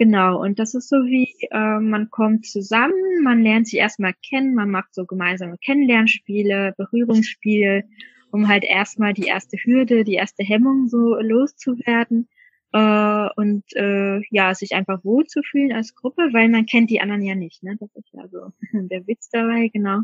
Genau, 0.00 0.40
und 0.40 0.58
das 0.58 0.72
ist 0.72 0.88
so 0.88 0.96
wie, 1.04 1.28
äh, 1.50 1.78
man 1.78 2.08
kommt 2.08 2.46
zusammen, 2.46 3.22
man 3.22 3.42
lernt 3.42 3.66
sich 3.68 3.78
erstmal 3.78 4.14
kennen, 4.26 4.54
man 4.54 4.70
macht 4.70 4.94
so 4.94 5.04
gemeinsame 5.04 5.58
Kennenlernspiele, 5.58 6.72
Berührungsspiele, 6.78 7.84
um 8.30 8.48
halt 8.48 8.64
erstmal 8.64 9.12
die 9.12 9.26
erste 9.26 9.58
Hürde, 9.58 10.04
die 10.04 10.14
erste 10.14 10.42
Hemmung 10.42 10.88
so 10.88 11.16
loszuwerden 11.20 12.30
äh, 12.72 13.28
und 13.36 13.62
äh, 13.76 14.22
ja, 14.30 14.54
sich 14.54 14.74
einfach 14.74 15.04
wohlzufühlen 15.04 15.70
als 15.70 15.94
Gruppe, 15.94 16.30
weil 16.32 16.48
man 16.48 16.64
kennt 16.64 16.88
die 16.88 17.02
anderen 17.02 17.20
ja 17.20 17.34
nicht, 17.34 17.62
ne? 17.62 17.76
Das 17.78 17.94
ist 17.94 18.08
ja 18.14 18.26
so 18.28 18.52
der 18.72 19.06
Witz 19.06 19.28
dabei, 19.28 19.68
genau. 19.68 20.00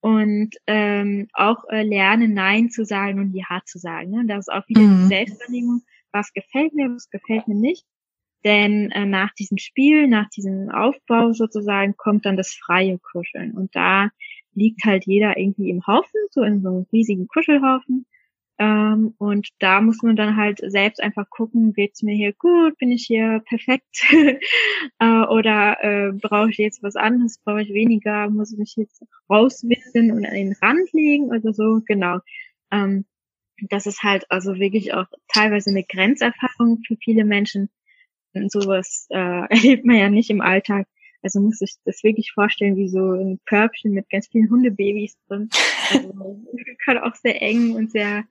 Und 0.00 0.56
ähm, 0.66 1.28
auch 1.32 1.62
äh, 1.68 1.84
lernen, 1.84 2.34
Nein 2.34 2.70
zu 2.70 2.84
sagen 2.84 3.20
und 3.20 3.34
Ja 3.34 3.60
zu 3.66 3.78
sagen. 3.78 4.10
Ne? 4.10 4.24
Das 4.26 4.48
ist 4.48 4.52
auch 4.52 4.66
wieder 4.66 4.80
mhm. 4.80 5.02
die 5.02 5.14
Selbstwahrnehmung, 5.14 5.82
was 6.10 6.32
gefällt 6.32 6.74
mir, 6.74 6.90
was 6.90 7.08
gefällt 7.08 7.46
mir 7.46 7.54
nicht. 7.54 7.86
Denn 8.46 8.92
äh, 8.92 9.06
nach 9.06 9.34
diesem 9.34 9.58
Spiel, 9.58 10.06
nach 10.06 10.30
diesem 10.30 10.70
Aufbau 10.70 11.32
sozusagen, 11.32 11.96
kommt 11.96 12.26
dann 12.26 12.36
das 12.36 12.54
freie 12.54 12.96
Kuscheln. 12.96 13.50
Und 13.50 13.74
da 13.74 14.10
liegt 14.54 14.84
halt 14.84 15.04
jeder 15.04 15.36
irgendwie 15.36 15.68
im 15.68 15.84
Haufen, 15.84 16.20
so 16.30 16.44
in 16.44 16.62
so 16.62 16.68
einem 16.68 16.86
riesigen 16.92 17.26
Kuschelhaufen. 17.26 18.06
Ähm, 18.58 19.14
und 19.18 19.48
da 19.58 19.80
muss 19.80 20.00
man 20.00 20.14
dann 20.14 20.36
halt 20.36 20.60
selbst 20.62 21.02
einfach 21.02 21.28
gucken, 21.28 21.72
geht's 21.72 22.04
mir 22.04 22.14
hier 22.14 22.34
gut, 22.34 22.78
bin 22.78 22.92
ich 22.92 23.04
hier 23.04 23.42
perfekt 23.48 24.06
äh, 25.00 25.22
oder 25.28 25.78
äh, 25.82 26.12
brauche 26.12 26.50
ich 26.50 26.58
jetzt 26.58 26.84
was 26.84 26.94
anderes, 26.94 27.38
brauche 27.44 27.62
ich 27.62 27.74
weniger, 27.74 28.30
muss 28.30 28.52
ich 28.52 28.58
mich 28.58 28.76
jetzt 28.76 29.04
rauswinden 29.28 30.12
und 30.12 30.24
an 30.24 30.34
den 30.34 30.56
Rand 30.62 30.92
legen 30.92 31.30
oder 31.30 31.52
so, 31.52 31.80
genau. 31.84 32.20
Ähm, 32.70 33.06
das 33.70 33.86
ist 33.86 34.04
halt 34.04 34.24
also 34.30 34.54
wirklich 34.60 34.94
auch 34.94 35.06
teilweise 35.26 35.70
eine 35.70 35.82
Grenzerfahrung 35.82 36.80
für 36.86 36.96
viele 36.96 37.24
Menschen, 37.24 37.70
sowas 38.48 39.06
äh, 39.10 39.16
erlebt 39.50 39.84
man 39.84 39.96
ja 39.96 40.08
nicht 40.08 40.30
im 40.30 40.40
Alltag. 40.40 40.86
Also 41.22 41.40
muss 41.40 41.60
ich 41.60 41.74
das 41.84 42.04
wirklich 42.04 42.30
vorstellen 42.32 42.76
wie 42.76 42.88
so 42.88 43.12
ein 43.12 43.40
Körbchen 43.46 43.92
mit 43.92 44.08
ganz 44.10 44.28
vielen 44.28 44.48
Hundebabys 44.48 45.16
drin. 45.26 45.48
Also 45.90 46.44
kann 46.84 46.98
auch 46.98 47.14
sehr 47.16 47.42
eng 47.42 47.72
und 47.72 47.90
sehr, 47.90 48.24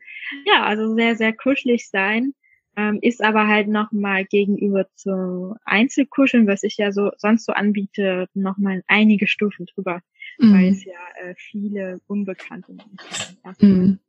ja, 0.45 0.63
also 0.63 0.95
sehr, 0.95 1.15
sehr 1.15 1.33
kuschelig 1.33 1.89
sein. 1.89 2.33
Ähm, 2.77 2.99
ist 3.01 3.23
aber 3.23 3.47
halt 3.47 3.69
nochmal 3.69 4.25
gegenüber 4.25 4.85
zu 4.95 5.55
Einzelkuscheln, 5.63 6.45
was 6.45 6.63
ich 6.63 6.75
ja 6.75 6.91
so 6.91 7.11
sonst 7.17 7.45
so 7.45 7.53
anbiete, 7.53 8.27
nochmal 8.33 8.83
einige 8.87 9.27
Stufen 9.27 9.65
drüber, 9.65 10.01
mhm. 10.39 10.53
weil 10.53 10.71
es 10.71 10.83
ja 10.83 10.99
äh, 11.21 11.35
viele 11.37 12.01
Unbekannte 12.07 12.73
Menschen 12.73 13.37
mhm. 13.61 13.99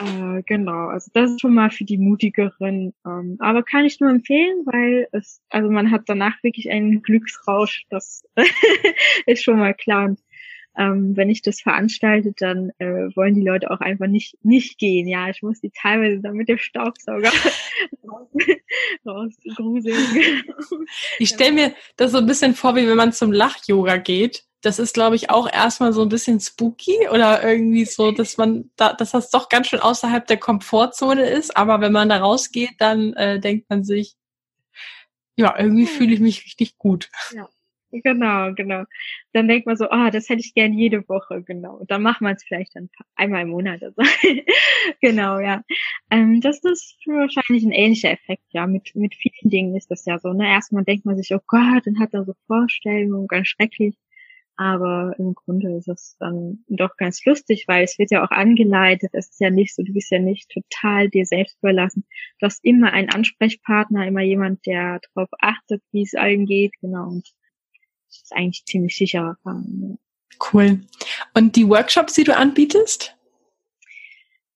Äh, 0.00 0.42
genau, 0.46 0.88
also 0.88 1.10
das 1.12 1.32
ist 1.32 1.40
schon 1.40 1.54
mal 1.54 1.70
für 1.70 1.84
die 1.84 1.98
mutigeren. 1.98 2.94
Ähm, 3.06 3.36
aber 3.38 3.62
kann 3.62 3.84
ich 3.84 4.00
nur 4.00 4.10
empfehlen, 4.10 4.64
weil 4.64 5.08
es, 5.12 5.42
also 5.50 5.70
man 5.70 5.90
hat 5.90 6.02
danach 6.06 6.42
wirklich 6.42 6.70
einen 6.70 7.02
Glücksrausch, 7.02 7.84
das 7.90 8.24
ist 9.26 9.44
schon 9.44 9.58
mal 9.58 9.74
klar. 9.74 10.06
Und, 10.06 10.20
ähm, 10.78 11.16
wenn 11.16 11.28
ich 11.28 11.42
das 11.42 11.60
veranstalte, 11.60 12.32
dann 12.36 12.70
äh, 12.78 13.14
wollen 13.14 13.34
die 13.34 13.44
Leute 13.44 13.70
auch 13.70 13.80
einfach 13.80 14.06
nicht 14.06 14.38
nicht 14.42 14.78
gehen. 14.78 15.08
Ja, 15.08 15.28
ich 15.28 15.42
muss 15.42 15.60
die 15.60 15.70
teilweise 15.70 16.20
dann 16.20 16.36
mit 16.36 16.48
dem 16.48 16.58
Staubsauger 16.58 17.32
rausgruseln. 19.06 20.44
ich 21.18 21.28
stelle 21.28 21.52
mir 21.52 21.74
das 21.96 22.12
so 22.12 22.18
ein 22.18 22.26
bisschen 22.26 22.54
vor, 22.54 22.76
wie 22.76 22.86
wenn 22.86 22.96
man 22.96 23.12
zum 23.12 23.32
Lach-Yoga 23.32 23.96
geht 23.96 24.44
das 24.62 24.78
ist, 24.78 24.94
glaube 24.94 25.16
ich, 25.16 25.30
auch 25.30 25.50
erstmal 25.50 25.92
so 25.92 26.02
ein 26.02 26.08
bisschen 26.08 26.40
spooky 26.40 27.08
oder 27.10 27.42
irgendwie 27.42 27.84
so, 27.84 28.12
dass 28.12 28.36
man 28.36 28.70
da, 28.76 28.92
dass 28.92 29.12
das 29.12 29.30
doch 29.30 29.48
ganz 29.48 29.68
schön 29.68 29.80
außerhalb 29.80 30.26
der 30.26 30.36
Komfortzone 30.36 31.28
ist. 31.28 31.56
Aber 31.56 31.80
wenn 31.80 31.92
man 31.92 32.08
da 32.08 32.18
rausgeht, 32.18 32.72
dann 32.78 33.14
äh, 33.14 33.40
denkt 33.40 33.70
man 33.70 33.84
sich, 33.84 34.16
ja, 35.36 35.58
irgendwie 35.58 35.86
fühle 35.86 36.12
ich 36.12 36.20
mich 36.20 36.44
richtig 36.44 36.76
gut. 36.76 37.08
Ja. 37.34 37.48
Genau, 37.92 38.52
genau. 38.54 38.84
Dann 39.32 39.48
denkt 39.48 39.66
man 39.66 39.76
so, 39.76 39.90
ah, 39.90 40.06
oh, 40.06 40.10
das 40.10 40.28
hätte 40.28 40.40
ich 40.40 40.54
gern 40.54 40.72
jede 40.72 41.08
Woche, 41.08 41.42
genau. 41.42 41.74
Und 41.76 41.90
dann 41.90 42.02
macht 42.02 42.20
man 42.20 42.36
es 42.36 42.44
vielleicht 42.44 42.76
dann 42.76 42.88
einmal 43.16 43.42
im 43.42 43.48
Monat. 43.48 43.82
Also. 43.82 44.00
genau, 45.00 45.40
ja. 45.40 45.64
Ähm, 46.10 46.40
das 46.40 46.60
ist 46.62 46.96
wahrscheinlich 47.06 47.64
ein 47.64 47.72
ähnlicher 47.72 48.12
Effekt, 48.12 48.44
ja. 48.50 48.68
Mit, 48.68 48.94
mit 48.94 49.16
vielen 49.16 49.50
Dingen 49.50 49.76
ist 49.76 49.90
das 49.90 50.04
ja 50.04 50.20
so. 50.20 50.32
Ne? 50.32 50.48
Erstmal 50.48 50.84
denkt 50.84 51.04
man 51.04 51.16
sich, 51.16 51.34
oh 51.34 51.40
Gott, 51.48 51.84
dann 51.84 51.98
hat 51.98 52.14
er 52.14 52.24
so 52.24 52.34
Vorstellungen, 52.46 53.26
ganz 53.26 53.48
schrecklich. 53.48 53.96
Aber 54.60 55.14
im 55.16 55.34
Grunde 55.34 55.74
ist 55.74 55.88
es 55.88 56.16
dann 56.20 56.62
doch 56.68 56.98
ganz 56.98 57.24
lustig, 57.24 57.64
weil 57.66 57.82
es 57.82 57.98
wird 57.98 58.10
ja 58.10 58.22
auch 58.22 58.30
angeleitet. 58.30 59.08
Es 59.14 59.30
ist 59.30 59.40
ja 59.40 59.48
nicht 59.48 59.74
so, 59.74 59.82
du 59.82 59.94
bist 59.94 60.10
ja 60.10 60.18
nicht 60.18 60.50
total 60.50 61.08
dir 61.08 61.24
selbst 61.24 61.56
überlassen. 61.62 62.04
Du 62.38 62.44
hast 62.44 62.62
immer 62.62 62.92
einen 62.92 63.08
Ansprechpartner, 63.08 64.06
immer 64.06 64.20
jemand, 64.20 64.66
der 64.66 65.00
darauf 65.14 65.30
achtet, 65.40 65.82
wie 65.92 66.02
es 66.02 66.14
allen 66.14 66.44
geht. 66.44 66.74
Genau. 66.82 67.08
Und 67.08 67.32
das 68.08 68.18
ist 68.24 68.32
eigentlich 68.34 68.66
ziemlich 68.66 68.94
sicherer. 68.98 69.38
Cool. 70.52 70.80
Und 71.32 71.56
die 71.56 71.66
Workshops, 71.66 72.12
die 72.12 72.24
du 72.24 72.36
anbietest? 72.36 73.16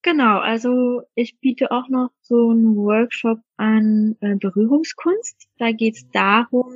Genau, 0.03 0.39
also 0.39 1.01
ich 1.15 1.41
biete 1.41 1.71
auch 1.71 1.89
noch 1.89 2.11
so 2.21 2.51
einen 2.51 2.77
Workshop 2.77 3.39
an 3.57 4.17
äh, 4.21 4.35
Berührungskunst. 4.35 5.49
Da 5.57 5.73
geht 5.73 5.97
es 5.97 6.11
darum, 6.11 6.75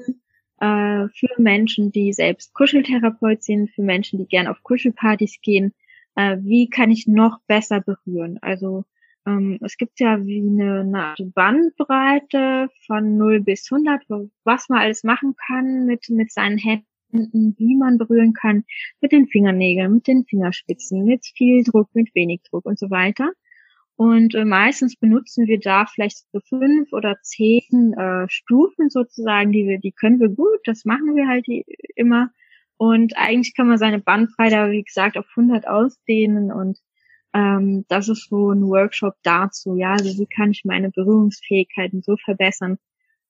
äh, 0.61 1.09
für 1.09 1.29
Menschen, 1.39 1.93
die 1.93 2.13
selbst 2.13 2.55
Kuscheltherapeut 2.55 3.43
sind, 3.43 3.71
für 3.71 3.83
Menschen, 3.83 4.19
die 4.19 4.27
gern 4.27 4.47
auf 4.47 4.63
Kuschelpartys 4.63 5.41
gehen, 5.41 5.75
äh, 6.15 6.39
wie 6.41 6.69
kann 6.69 6.91
ich 6.91 7.07
noch 7.07 7.39
besser 7.47 7.81
berühren? 7.81 8.39
Also 8.43 8.85
ähm, 9.27 9.59
es 9.63 9.77
gibt 9.77 10.01
ja 10.01 10.25
wie 10.25 10.41
eine, 10.41 10.81
eine 10.81 11.31
Bandbreite 11.31 12.69
von 12.87 13.17
0 13.17 13.41
bis 13.41 13.71
100, 13.71 14.05
was 14.45 14.69
man 14.69 14.81
alles 14.81 15.05
machen 15.05 15.35
kann 15.37 15.87
mit, 15.87 16.09
mit 16.09 16.33
seinen 16.33 16.59
Händen, 16.59 17.55
wie 17.59 17.77
man 17.77 17.99
berühren 17.99 18.33
kann, 18.33 18.65
mit 19.01 19.13
den 19.13 19.27
Fingernägeln, 19.29 19.95
mit 19.95 20.07
den 20.07 20.25
Fingerspitzen, 20.25 21.05
mit 21.05 21.25
viel 21.25 21.63
Druck, 21.63 21.89
mit 21.95 22.15
wenig 22.15 22.43
Druck 22.51 22.65
und 22.67 22.79
so 22.79 22.91
weiter. 22.91 23.31
Und 23.99 24.37
äh, 24.37 24.45
meistens 24.45 24.95
benutzen 24.95 25.49
wir 25.49 25.59
da 25.59 25.85
vielleicht 25.85 26.19
so 26.31 26.39
fünf 26.39 26.93
oder 26.93 27.17
zehn 27.23 27.95
äh, 27.95 28.29
Stufen 28.29 28.91
sozusagen, 28.91 29.51
die 29.51 29.67
wir, 29.67 29.81
die 29.81 29.91
können 29.91 30.21
wir 30.21 30.29
gut, 30.29 30.61
das 30.67 30.85
machen 30.85 31.17
wir 31.17 31.27
halt 31.27 31.49
die, 31.49 31.65
immer. 31.97 32.31
Und 32.77 33.17
eigentlich 33.17 33.57
kann 33.57 33.67
man 33.67 33.77
seine 33.77 33.99
Bandbreite, 33.99 34.71
wie 34.71 34.85
gesagt, 34.85 35.19
auf 35.19 35.27
100 35.31 35.67
ausdehnen 35.67 36.53
und 36.53 36.79
ähm, 37.35 37.87
das 37.89 38.09
ist 38.09 38.29
so 38.29 38.53
ein 38.53 38.69
Workshop 38.69 39.15
dazu, 39.25 39.75
ja, 39.75 39.95
also 39.95 40.17
wie 40.17 40.29
kann 40.29 40.53
ich 40.53 40.65
meine 40.65 40.93
Berührungsfähigkeiten 40.93 42.01
so 42.03 42.17
verbessern, 42.25 42.79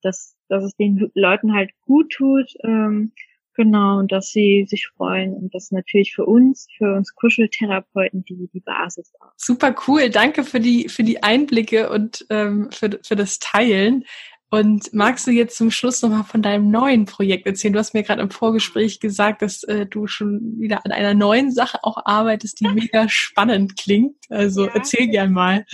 dass, 0.03 0.37
dass 0.51 0.65
es 0.65 0.77
den 0.77 1.11
Leuten 1.15 1.55
halt 1.55 1.71
gut 1.81 2.13
tut, 2.13 2.53
ähm, 2.63 3.13
Genau, 3.59 3.99
und 3.99 4.13
dass 4.13 4.31
sie 4.31 4.67
sich 4.69 4.87
freuen 4.97 5.35
und 5.35 5.53
das 5.53 5.73
natürlich 5.73 6.15
für 6.15 6.25
uns, 6.25 6.69
für 6.79 6.95
uns 6.95 7.13
Kuscheltherapeuten 7.17 8.23
die, 8.23 8.49
die 8.55 8.61
Basis 8.61 9.13
auch. 9.19 9.33
Super 9.37 9.75
cool, 9.89 10.11
danke 10.11 10.45
für 10.45 10.61
die, 10.61 10.89
für 10.89 11.03
die 11.03 11.25
Einblicke 11.25 11.91
und 11.91 12.25
ähm, 12.31 12.71
für, 12.71 13.01
für 13.03 13.17
das 13.17 13.41
Teilen. 13.41 14.05
Und 14.49 14.95
magst 14.95 15.27
du 15.27 15.33
jetzt 15.33 15.57
zum 15.57 15.73
Schluss 15.73 16.01
nochmal 16.03 16.23
von 16.23 16.41
deinem 16.41 16.71
neuen 16.71 17.05
Projekt 17.05 17.49
erzählen? 17.49 17.73
Du 17.73 17.81
hast 17.81 17.95
mir 17.95 18.05
gerade 18.05 18.23
im 18.23 18.31
Vorgespräch 18.31 19.01
gesagt, 19.01 19.43
dass 19.43 19.65
äh, 19.65 19.87
du 19.87 20.07
schon 20.07 20.61
wieder 20.61 20.87
an 20.87 20.93
einer 20.93 21.15
neuen 21.15 21.51
Sache 21.51 21.83
auch 21.83 21.99
arbeitest, 22.05 22.61
die 22.61 22.69
mega 22.69 23.09
spannend 23.09 23.77
klingt. 23.77 24.15
Also 24.29 24.67
ja. 24.67 24.73
erzähl 24.73 25.09
gern 25.09 25.33
mal 25.33 25.67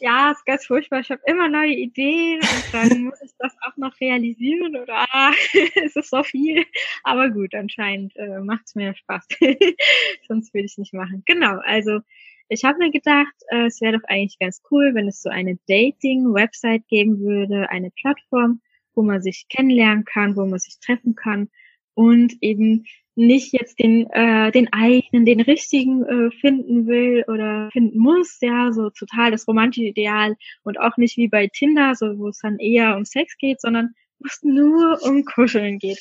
ja, 0.00 0.30
ist 0.32 0.44
ganz 0.46 0.66
furchtbar. 0.66 1.00
Ich 1.00 1.10
habe 1.10 1.20
immer 1.26 1.48
neue 1.48 1.74
Ideen 1.74 2.40
und 2.40 2.64
dann 2.72 3.02
muss 3.04 3.20
ich 3.22 3.32
das 3.38 3.54
auch 3.62 3.76
noch 3.76 3.98
realisieren 4.00 4.76
oder 4.76 5.06
ah, 5.12 5.32
es 5.84 5.96
ist 5.96 6.10
so 6.10 6.22
viel. 6.22 6.64
Aber 7.04 7.30
gut, 7.30 7.54
anscheinend 7.54 8.16
äh, 8.16 8.40
macht 8.40 8.62
es 8.66 8.74
mir 8.74 8.94
Spaß. 8.94 9.26
Sonst 10.28 10.54
würde 10.54 10.66
ich 10.66 10.72
es 10.72 10.78
nicht 10.78 10.94
machen. 10.94 11.22
Genau, 11.26 11.58
also 11.64 12.00
ich 12.48 12.64
habe 12.64 12.78
mir 12.78 12.90
gedacht, 12.90 13.34
äh, 13.50 13.66
es 13.66 13.80
wäre 13.80 13.98
doch 13.98 14.08
eigentlich 14.08 14.38
ganz 14.38 14.62
cool, 14.70 14.94
wenn 14.94 15.08
es 15.08 15.22
so 15.22 15.30
eine 15.30 15.58
Dating-Website 15.68 16.88
geben 16.88 17.20
würde, 17.20 17.68
eine 17.70 17.90
Plattform, 17.90 18.60
wo 18.94 19.02
man 19.02 19.20
sich 19.20 19.46
kennenlernen 19.48 20.04
kann, 20.04 20.36
wo 20.36 20.46
man 20.46 20.58
sich 20.58 20.78
treffen 20.80 21.14
kann 21.14 21.50
und 21.98 22.34
eben 22.42 22.84
nicht 23.16 23.52
jetzt 23.52 23.80
den, 23.80 24.08
äh, 24.10 24.52
den 24.52 24.72
eigenen, 24.72 25.26
den 25.26 25.40
richtigen 25.40 26.04
äh, 26.04 26.30
finden 26.30 26.86
will 26.86 27.24
oder 27.26 27.70
finden 27.72 27.98
muss, 27.98 28.38
ja, 28.40 28.70
so 28.72 28.90
total 28.90 29.32
das 29.32 29.48
romantische 29.48 29.88
Ideal 29.88 30.36
und 30.62 30.78
auch 30.78 30.96
nicht 30.96 31.16
wie 31.16 31.26
bei 31.26 31.48
Tinder, 31.48 31.96
so 31.96 32.16
wo 32.16 32.28
es 32.28 32.38
dann 32.38 32.60
eher 32.60 32.96
um 32.96 33.04
Sex 33.04 33.36
geht, 33.36 33.60
sondern 33.60 33.94
wo 34.20 34.26
es 34.26 34.38
nur 34.44 35.02
um 35.02 35.24
Kuscheln 35.24 35.80
geht. 35.80 35.98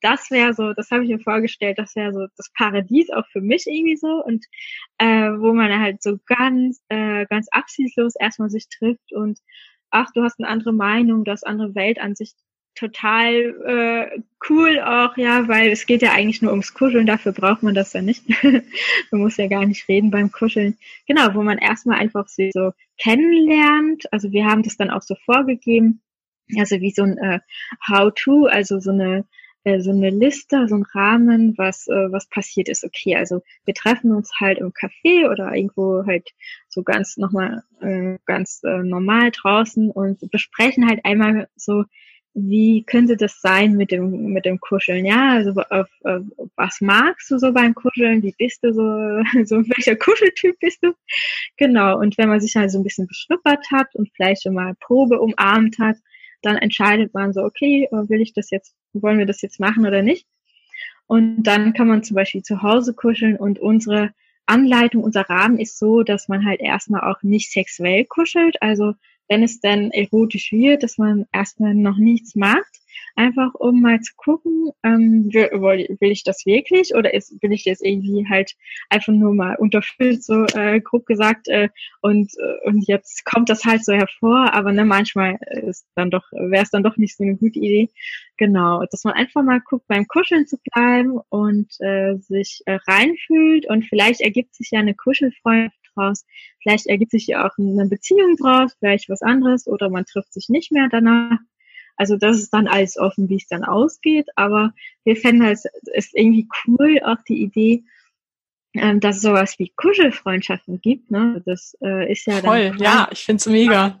Das 0.00 0.30
wäre 0.30 0.54
so, 0.54 0.72
das 0.72 0.92
habe 0.92 1.02
ich 1.02 1.10
mir 1.10 1.18
vorgestellt, 1.18 1.80
das 1.80 1.96
wäre 1.96 2.12
so 2.12 2.28
das 2.36 2.52
Paradies 2.56 3.10
auch 3.10 3.26
für 3.32 3.40
mich 3.40 3.66
irgendwie 3.66 3.96
so 3.96 4.22
und 4.24 4.46
äh, 4.98 5.30
wo 5.32 5.52
man 5.52 5.80
halt 5.80 6.00
so 6.00 6.16
ganz, 6.26 6.80
äh, 6.90 7.26
ganz 7.26 7.48
absichtslos 7.50 8.14
erstmal 8.14 8.50
sich 8.50 8.68
trifft 8.68 9.12
und 9.12 9.40
ach, 9.90 10.12
du 10.14 10.22
hast 10.22 10.38
eine 10.38 10.48
andere 10.48 10.72
Meinung, 10.72 11.24
du 11.24 11.32
hast 11.32 11.44
andere 11.44 11.74
Weltansicht 11.74 12.36
total 12.74 13.34
äh, 13.66 14.22
cool 14.48 14.80
auch, 14.80 15.16
ja, 15.16 15.48
weil 15.48 15.70
es 15.70 15.86
geht 15.86 16.02
ja 16.02 16.12
eigentlich 16.12 16.42
nur 16.42 16.52
ums 16.52 16.74
Kuscheln, 16.74 17.06
dafür 17.06 17.32
braucht 17.32 17.62
man 17.62 17.74
das 17.74 17.92
ja 17.92 18.02
nicht. 18.02 18.24
man 19.10 19.20
muss 19.20 19.36
ja 19.36 19.48
gar 19.48 19.66
nicht 19.66 19.88
reden 19.88 20.10
beim 20.10 20.32
Kuscheln. 20.32 20.78
Genau, 21.06 21.34
wo 21.34 21.42
man 21.42 21.58
erstmal 21.58 21.98
einfach 21.98 22.28
sie 22.28 22.50
so 22.52 22.72
kennenlernt. 22.98 24.12
Also 24.12 24.32
wir 24.32 24.46
haben 24.46 24.62
das 24.62 24.76
dann 24.76 24.90
auch 24.90 25.02
so 25.02 25.14
vorgegeben, 25.24 26.00
also 26.58 26.80
wie 26.80 26.90
so 26.90 27.02
ein 27.02 27.18
äh, 27.18 27.40
How-to, 27.88 28.46
also 28.46 28.80
so 28.80 28.90
eine 28.90 29.24
äh, 29.64 29.80
so 29.80 29.90
eine 29.90 30.10
Liste, 30.10 30.68
so 30.68 30.76
ein 30.76 30.86
Rahmen, 30.94 31.54
was 31.58 31.86
äh, 31.88 32.10
was 32.10 32.28
passiert 32.28 32.68
ist. 32.68 32.84
Okay, 32.84 33.16
also 33.16 33.42
wir 33.66 33.74
treffen 33.74 34.12
uns 34.12 34.32
halt 34.40 34.58
im 34.58 34.72
Café 34.72 35.30
oder 35.30 35.54
irgendwo 35.54 36.04
halt 36.06 36.30
so 36.68 36.82
ganz 36.82 37.16
nochmal 37.18 37.62
äh, 37.80 38.18
ganz 38.24 38.62
äh, 38.64 38.82
normal 38.82 39.30
draußen 39.32 39.90
und 39.90 40.30
besprechen 40.30 40.88
halt 40.88 41.04
einmal 41.04 41.48
so 41.56 41.84
wie 42.34 42.84
könnte 42.84 43.16
das 43.16 43.40
sein 43.40 43.76
mit 43.76 43.90
dem, 43.90 44.32
mit 44.32 44.44
dem 44.44 44.60
Kuscheln? 44.60 45.04
Ja, 45.04 45.32
also 45.32 45.50
auf, 45.50 45.88
auf, 46.04 46.22
was 46.56 46.80
magst 46.80 47.30
du 47.30 47.38
so 47.38 47.52
beim 47.52 47.74
Kuscheln? 47.74 48.22
Wie 48.22 48.34
bist 48.38 48.62
du 48.62 48.72
so, 48.72 48.82
so 49.44 49.56
welcher 49.68 49.96
Kuscheltyp 49.96 50.58
bist 50.60 50.78
du? 50.82 50.92
Genau. 51.56 51.98
Und 51.98 52.16
wenn 52.18 52.28
man 52.28 52.40
sich 52.40 52.54
halt 52.56 52.70
so 52.70 52.78
ein 52.78 52.84
bisschen 52.84 53.06
beschnuppert 53.06 53.66
hat 53.72 53.94
und 53.94 54.10
vielleicht 54.14 54.42
schon 54.42 54.54
mal 54.54 54.74
Probe 54.80 55.20
umarmt 55.20 55.78
hat, 55.78 55.96
dann 56.42 56.56
entscheidet 56.56 57.12
man 57.14 57.32
so, 57.32 57.42
okay, 57.42 57.88
will 57.90 58.20
ich 58.20 58.32
das 58.32 58.50
jetzt, 58.50 58.74
wollen 58.92 59.18
wir 59.18 59.26
das 59.26 59.42
jetzt 59.42 59.60
machen 59.60 59.86
oder 59.86 60.02
nicht? 60.02 60.26
Und 61.06 61.42
dann 61.42 61.72
kann 61.72 61.88
man 61.88 62.04
zum 62.04 62.14
Beispiel 62.14 62.42
zu 62.42 62.62
Hause 62.62 62.94
kuscheln 62.94 63.36
und 63.36 63.58
unsere 63.58 64.12
Anleitung, 64.46 65.02
unser 65.02 65.22
Rahmen 65.22 65.58
ist 65.58 65.78
so, 65.78 66.02
dass 66.02 66.28
man 66.28 66.46
halt 66.46 66.60
erstmal 66.60 67.02
auch 67.02 67.22
nicht 67.22 67.50
sexuell 67.50 68.04
kuschelt. 68.04 68.62
Also 68.62 68.94
wenn 69.30 69.44
es 69.44 69.60
dann 69.60 69.92
erotisch 69.92 70.52
wird, 70.52 70.82
dass 70.82 70.98
man 70.98 71.24
erstmal 71.32 71.74
noch 71.74 71.96
nichts 71.96 72.34
macht, 72.34 72.80
einfach 73.14 73.54
um 73.54 73.80
mal 73.80 74.00
zu 74.00 74.12
gucken, 74.16 74.70
ähm, 74.82 75.28
will, 75.32 75.50
will 76.00 76.10
ich 76.10 76.24
das 76.24 76.44
wirklich 76.46 76.94
oder 76.94 77.14
ist, 77.14 77.40
will 77.40 77.52
ich 77.52 77.64
das 77.64 77.80
irgendwie 77.80 78.26
halt 78.28 78.56
einfach 78.88 79.12
nur 79.12 79.32
mal 79.32 79.54
unterfüllt, 79.56 80.24
so 80.24 80.44
äh, 80.54 80.80
grob 80.80 81.06
gesagt, 81.06 81.48
äh, 81.48 81.68
und, 82.00 82.32
äh, 82.38 82.68
und 82.68 82.86
jetzt 82.88 83.24
kommt 83.24 83.48
das 83.48 83.64
halt 83.64 83.84
so 83.84 83.92
hervor, 83.92 84.52
aber 84.52 84.72
ne, 84.72 84.84
manchmal 84.84 85.38
ist 85.62 85.86
dann 85.94 86.10
doch, 86.10 86.24
wäre 86.32 86.64
es 86.64 86.70
dann 86.70 86.82
doch 86.82 86.96
nicht 86.96 87.16
so 87.16 87.22
eine 87.22 87.36
gute 87.36 87.58
Idee. 87.58 87.88
Genau, 88.36 88.84
dass 88.90 89.04
man 89.04 89.14
einfach 89.14 89.42
mal 89.42 89.60
guckt, 89.60 89.86
beim 89.86 90.06
Kuscheln 90.08 90.46
zu 90.46 90.56
bleiben 90.72 91.20
und 91.28 91.68
äh, 91.80 92.16
sich 92.16 92.62
äh, 92.66 92.78
reinfühlt 92.88 93.68
und 93.68 93.84
vielleicht 93.84 94.22
ergibt 94.22 94.54
sich 94.54 94.70
ja 94.72 94.80
eine 94.80 94.94
Kuschelfreundschaft 94.94 95.79
draus. 95.94 96.24
Vielleicht 96.62 96.86
ergibt 96.86 97.12
sich 97.12 97.26
ja 97.26 97.46
auch 97.46 97.56
eine 97.58 97.86
Beziehung 97.86 98.36
draus, 98.36 98.74
vielleicht 98.78 99.08
was 99.08 99.22
anderes 99.22 99.66
oder 99.66 99.90
man 99.90 100.04
trifft 100.04 100.32
sich 100.32 100.48
nicht 100.48 100.72
mehr 100.72 100.88
danach. 100.90 101.38
Also 101.96 102.16
das 102.16 102.38
ist 102.38 102.54
dann 102.54 102.66
alles 102.66 102.96
offen, 102.96 103.28
wie 103.28 103.36
es 103.36 103.46
dann 103.46 103.62
ausgeht. 103.64 104.28
Aber 104.34 104.72
wir 105.04 105.16
fänden 105.16 105.46
es 105.46 105.66
ist 105.94 106.14
irgendwie 106.14 106.48
cool, 106.66 106.98
auch 107.04 107.22
die 107.28 107.42
Idee, 107.42 107.84
ähm, 108.72 109.00
dass 109.00 109.16
es 109.16 109.22
sowas 109.22 109.58
wie 109.58 109.72
Kuschelfreundschaften 109.74 110.80
gibt. 110.80 111.10
Ne? 111.10 111.42
Das 111.44 111.76
äh, 111.82 112.10
ist 112.10 112.26
ja 112.26 112.36
voll. 112.36 112.72
ja, 112.78 113.08
ich 113.12 113.24
finde 113.24 113.40
es 113.40 113.46
mega. 113.46 113.98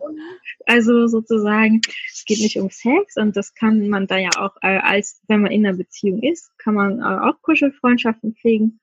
Also 0.66 1.08
sozusagen, 1.08 1.80
es 2.12 2.24
geht 2.24 2.40
nicht 2.40 2.58
um 2.58 2.70
Sex 2.70 3.16
und 3.16 3.36
das 3.36 3.54
kann 3.54 3.88
man 3.88 4.06
da 4.06 4.16
ja 4.16 4.30
auch 4.38 4.56
äh, 4.62 4.78
als, 4.78 5.20
wenn 5.26 5.42
man 5.42 5.50
in 5.50 5.66
einer 5.66 5.76
Beziehung 5.76 6.22
ist, 6.22 6.56
kann 6.58 6.74
man 6.74 7.00
äh, 7.00 7.02
auch 7.02 7.42
Kuschelfreundschaften 7.42 8.34
pflegen. 8.34 8.80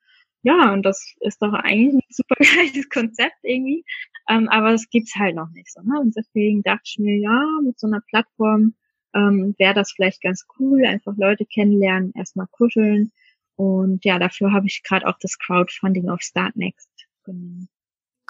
Ja, 0.48 0.72
und 0.72 0.84
das 0.84 1.14
ist 1.20 1.42
doch 1.42 1.52
eigentlich 1.52 1.96
ein 1.96 2.02
super 2.10 2.36
geiles 2.40 2.88
Konzept 2.88 3.36
irgendwie. 3.44 3.84
Ähm, 4.30 4.48
aber 4.48 4.74
es 4.74 4.90
gibt's 4.90 5.14
halt 5.16 5.36
noch 5.36 5.50
nicht 5.50 5.70
so. 5.70 5.82
Ne? 5.82 6.00
Und 6.00 6.16
deswegen 6.16 6.64
dachte 6.64 6.84
ich 6.86 7.00
mir, 7.00 7.18
ja, 7.18 7.46
mit 7.66 7.78
so 7.78 7.86
einer 7.88 8.00
Plattform 8.00 8.74
ähm, 9.14 9.56
wäre 9.58 9.74
das 9.74 9.92
vielleicht 9.92 10.22
ganz 10.22 10.46
cool. 10.58 10.86
Einfach 10.86 11.18
Leute 11.18 11.46
kennenlernen, 11.46 12.14
erstmal 12.16 12.48
kuscheln. 12.48 13.12
Und 13.58 14.06
ja, 14.06 14.20
dafür 14.20 14.54
habe 14.54 14.68
ich 14.68 14.84
gerade 14.84 15.06
auch 15.08 15.18
das 15.20 15.38
Crowdfunding 15.38 16.08
auf 16.10 16.22
Startnext 16.22 16.90
genommen. 17.26 17.68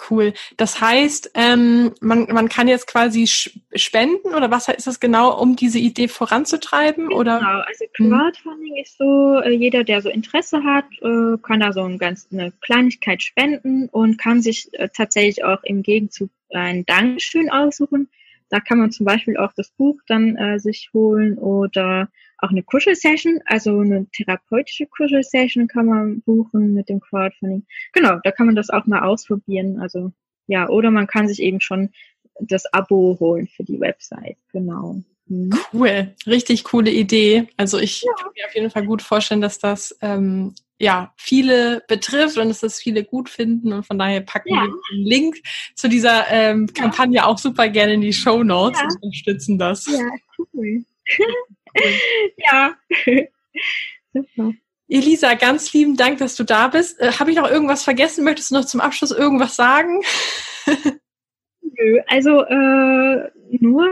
Cool. 0.10 0.34
Das 0.58 0.80
heißt, 0.80 1.32
ähm, 1.34 1.94
man, 2.02 2.28
man 2.32 2.50
kann 2.50 2.68
jetzt 2.68 2.88
quasi 2.88 3.28
spenden 3.28 4.36
oder 4.36 4.52
was 4.52 4.68
ist 4.68 4.88
das 4.88 5.00
genau, 5.00 5.40
um 5.40 5.56
diese 5.56 5.80
Idee 5.80 6.08
voranzutreiben? 6.08 7.10
Genau, 7.10 7.20
oder? 7.20 7.66
also 7.68 7.86
hm. 7.96 8.10
Crowdfunding 8.10 8.76
hm. 8.76 8.84
ist 8.84 8.98
so, 8.98 9.40
äh, 9.40 9.52
jeder, 9.52 9.84
der 9.84 10.02
so 10.02 10.10
Interesse 10.10 10.64
hat, 10.64 10.86
äh, 11.02 11.38
kann 11.42 11.60
da 11.60 11.74
so 11.74 11.82
ein 11.84 11.98
ganz, 11.98 12.28
eine 12.32 12.52
Kleinigkeit 12.62 13.24
spenden 13.24 13.90
und 13.90 14.18
kann 14.18 14.42
sich 14.42 14.70
äh, 14.74 14.90
tatsächlich 14.96 15.44
auch 15.44 15.64
im 15.64 15.82
Gegenzug 15.82 16.30
ein 16.52 16.86
Dankeschön 16.86 17.50
aussuchen. 17.50 18.10
Da 18.50 18.60
kann 18.60 18.78
man 18.78 18.92
zum 18.92 19.06
Beispiel 19.06 19.36
auch 19.36 19.52
das 19.58 19.72
Buch 19.72 20.00
dann 20.08 20.38
sich 20.60 20.90
holen 20.94 21.38
oder 21.38 22.08
auch 22.40 22.50
eine 22.50 22.64
Kuschelsession, 22.64 23.42
also 23.46 23.80
eine 23.80 24.08
therapeutische 24.12 24.86
Kuschelsession 24.86 25.68
kann 25.68 25.88
man 25.88 26.22
buchen 26.22 26.74
mit 26.74 26.90
dem 26.90 27.00
Crowdfunding. 27.00 27.66
Genau, 27.94 28.20
da 28.24 28.32
kann 28.32 28.46
man 28.46 28.56
das 28.56 28.70
auch 28.70 28.86
mal 28.86 29.02
ausprobieren. 29.02 29.80
Also 29.80 30.12
ja, 30.48 30.70
oder 30.70 30.92
man 30.92 31.08
kann 31.08 31.28
sich 31.28 31.42
eben 31.42 31.62
schon 31.62 31.90
das 32.40 32.72
Abo 32.74 33.18
holen 33.20 33.48
für 33.48 33.64
die 33.64 33.80
Website. 33.80 34.38
Genau. 34.52 35.02
Mhm. 35.28 35.50
Cool, 35.74 36.16
richtig 36.26 36.64
coole 36.64 36.92
Idee. 36.92 37.48
Also 37.58 37.80
ich 37.80 38.04
ja. 38.04 38.12
kann 38.18 38.32
mir 38.36 38.46
auf 38.46 38.56
jeden 38.56 38.72
Fall 38.72 38.86
gut 38.86 39.02
vorstellen, 39.02 39.42
dass 39.42 39.60
das 39.60 39.98
ähm, 40.02 40.54
ja 40.80 41.14
viele 41.18 41.84
betrifft 41.88 42.38
und 42.38 42.50
dass 42.50 42.62
das 42.62 42.80
viele 42.80 43.04
gut 43.04 43.30
finden 43.30 43.74
und 43.74 43.86
von 43.86 43.98
daher 43.98 44.22
packen 44.22 44.54
ja. 44.54 44.62
wir 44.62 44.74
den 44.92 45.06
Link 45.06 45.38
zu 45.76 45.90
dieser 45.90 46.30
ähm, 46.30 46.68
Kampagne 46.74 47.18
ja. 47.18 47.26
auch 47.26 47.40
super 47.40 47.68
gerne 47.68 47.94
in 47.94 48.02
die 48.02 48.14
Show 48.14 48.44
Notes 48.44 48.80
und 48.82 49.04
unterstützen 49.04 49.58
das. 49.58 49.86
Ja, 49.88 50.08
cool. 50.54 50.86
ja. 52.38 52.76
Super. 54.14 54.54
Elisa, 54.90 55.34
ganz 55.34 55.74
lieben 55.74 55.98
Dank, 55.98 56.20
dass 56.20 56.36
du 56.36 56.44
da 56.44 56.70
bist. 56.70 57.00
Äh, 57.00 57.12
Habe 57.14 57.32
ich 57.32 57.38
noch 57.38 57.50
irgendwas 57.50 57.84
vergessen? 57.84 58.24
Möchtest 58.24 58.52
du 58.52 58.56
noch 58.56 58.66
zum 58.66 58.80
Abschluss 58.80 59.12
irgendwas 59.12 59.56
sagen? 59.56 60.02
Nö, 61.62 62.00
also 62.08 62.44
äh, 62.44 63.30
nur, 63.60 63.88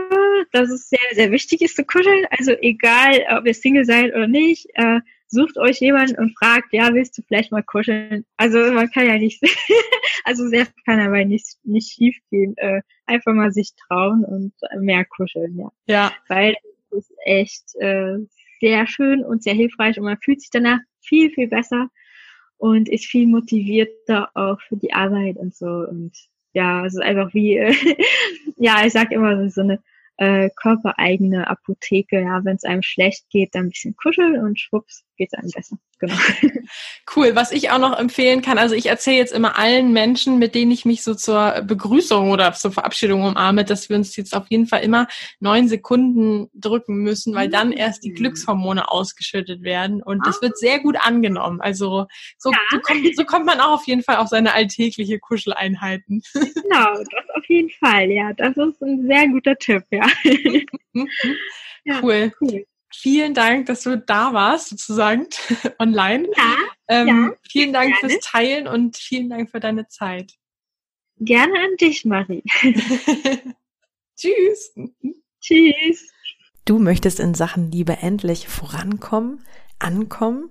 dass 0.52 0.70
es 0.70 0.88
sehr, 0.88 0.98
sehr 1.12 1.30
wichtig 1.30 1.60
ist 1.60 1.76
zu 1.76 1.84
kuscheln. 1.84 2.26
Also 2.30 2.52
egal, 2.52 3.24
ob 3.30 3.46
ihr 3.46 3.54
Single 3.54 3.84
seid 3.84 4.14
oder 4.14 4.26
nicht, 4.26 4.66
äh, 4.74 5.00
sucht 5.28 5.58
euch 5.58 5.80
jemanden 5.80 6.18
und 6.18 6.36
fragt, 6.38 6.72
ja, 6.72 6.94
willst 6.94 7.18
du 7.18 7.22
vielleicht 7.22 7.52
mal 7.52 7.62
kuscheln? 7.62 8.24
Also 8.36 8.58
man 8.72 8.90
kann 8.90 9.06
ja 9.06 9.18
nicht, 9.18 9.42
also 10.24 10.48
sehr 10.48 10.66
kann 10.86 11.00
aber 11.00 11.24
nicht, 11.24 11.58
nicht 11.64 11.92
schief 11.92 12.16
gehen. 12.30 12.56
Äh, 12.56 12.80
einfach 13.04 13.34
mal 13.34 13.52
sich 13.52 13.72
trauen 13.86 14.24
und 14.24 14.54
mehr 14.82 15.04
kuscheln, 15.04 15.58
ja. 15.58 15.70
Ja. 15.86 16.12
Weil 16.28 16.56
ist 16.96 17.12
echt 17.24 17.74
äh, 17.76 18.18
sehr 18.60 18.86
schön 18.86 19.24
und 19.24 19.42
sehr 19.42 19.54
hilfreich 19.54 19.98
und 19.98 20.04
man 20.04 20.18
fühlt 20.18 20.40
sich 20.40 20.50
danach 20.50 20.78
viel, 21.00 21.30
viel 21.30 21.48
besser 21.48 21.88
und 22.58 22.88
ist 22.88 23.06
viel 23.06 23.26
motivierter 23.26 24.30
auch 24.34 24.60
für 24.60 24.76
die 24.76 24.92
Arbeit 24.92 25.36
und 25.36 25.54
so. 25.54 25.66
Und 25.66 26.12
ja, 26.52 26.86
es 26.86 26.94
ist 26.94 27.00
einfach 27.00 27.32
wie, 27.34 27.56
äh, 27.56 27.74
ja, 28.56 28.84
ich 28.84 28.92
sag 28.92 29.12
immer 29.12 29.48
so 29.50 29.60
eine 29.60 29.82
äh, 30.16 30.50
körpereigene 30.56 31.48
Apotheke. 31.48 32.20
Ja, 32.20 32.44
wenn 32.44 32.56
es 32.56 32.64
einem 32.64 32.82
schlecht 32.82 33.28
geht, 33.30 33.54
dann 33.54 33.66
ein 33.66 33.70
bisschen 33.70 33.96
kuscheln 33.96 34.42
und 34.42 34.58
schwupps 34.58 35.04
geht 35.16 35.30
es 35.32 35.38
einem 35.38 35.50
besser. 35.50 35.78
Genau. 35.98 36.14
Cool. 37.14 37.36
Was 37.36 37.52
ich 37.52 37.70
auch 37.70 37.78
noch 37.78 37.96
empfehlen 37.98 38.42
kann, 38.42 38.58
also 38.58 38.74
ich 38.74 38.86
erzähle 38.86 39.18
jetzt 39.18 39.32
immer 39.32 39.56
allen 39.56 39.92
Menschen, 39.92 40.38
mit 40.38 40.54
denen 40.54 40.72
ich 40.72 40.84
mich 40.84 41.04
so 41.04 41.14
zur 41.14 41.62
Begrüßung 41.62 42.32
oder 42.32 42.52
zur 42.52 42.72
Verabschiedung 42.72 43.22
umarme, 43.22 43.64
dass 43.64 43.88
wir 43.88 43.96
uns 43.96 44.16
jetzt 44.16 44.34
auf 44.34 44.46
jeden 44.48 44.66
Fall 44.66 44.82
immer 44.82 45.06
neun 45.38 45.68
Sekunden 45.68 46.48
drücken 46.52 46.96
müssen, 46.96 47.34
weil 47.34 47.48
dann 47.48 47.72
erst 47.72 48.02
die 48.02 48.10
mm. 48.10 48.16
Glückshormone 48.16 48.90
ausgeschüttet 48.90 49.62
werden 49.62 50.02
und 50.02 50.26
das 50.26 50.42
wird 50.42 50.58
sehr 50.58 50.80
gut 50.80 50.96
angenommen. 51.00 51.60
Also 51.60 52.06
so, 52.38 52.50
ja. 52.50 52.58
so, 52.70 52.80
kommt, 52.80 53.16
so 53.16 53.24
kommt 53.24 53.46
man 53.46 53.60
auch 53.60 53.72
auf 53.72 53.86
jeden 53.86 54.02
Fall 54.02 54.16
auf 54.16 54.28
seine 54.28 54.52
alltägliche 54.52 55.18
Kuscheleinheiten. 55.18 56.22
Genau, 56.66 56.94
das 56.94 57.30
auf 57.34 57.44
jeden 57.48 57.70
Fall. 57.70 58.10
Ja, 58.10 58.32
das 58.32 58.56
ist 58.56 58.82
ein 58.82 59.06
sehr 59.06 59.28
guter 59.28 59.56
Tipp. 59.56 59.84
Ja. 59.90 60.06
ja 61.84 62.00
cool. 62.02 62.32
Vielen 62.94 63.34
Dank, 63.34 63.66
dass 63.66 63.82
du 63.82 63.98
da 63.98 64.32
warst, 64.32 64.68
sozusagen, 64.68 65.26
online. 65.78 66.28
Ja, 66.36 66.56
ähm, 66.88 67.08
ja, 67.08 67.32
vielen 67.50 67.72
Dank 67.72 67.94
gerne. 67.98 68.14
fürs 68.14 68.24
Teilen 68.24 68.66
und 68.68 68.96
vielen 68.96 69.28
Dank 69.28 69.50
für 69.50 69.60
deine 69.60 69.88
Zeit. 69.88 70.32
Gerne 71.18 71.54
an 71.54 71.76
dich, 71.80 72.04
Marie. 72.04 72.42
Tschüss. 74.16 74.74
Tschüss. 75.40 76.10
Du 76.64 76.78
möchtest 76.78 77.20
in 77.20 77.34
Sachen 77.34 77.70
Liebe 77.70 77.98
endlich 77.98 78.48
vorankommen, 78.48 79.44
ankommen? 79.78 80.50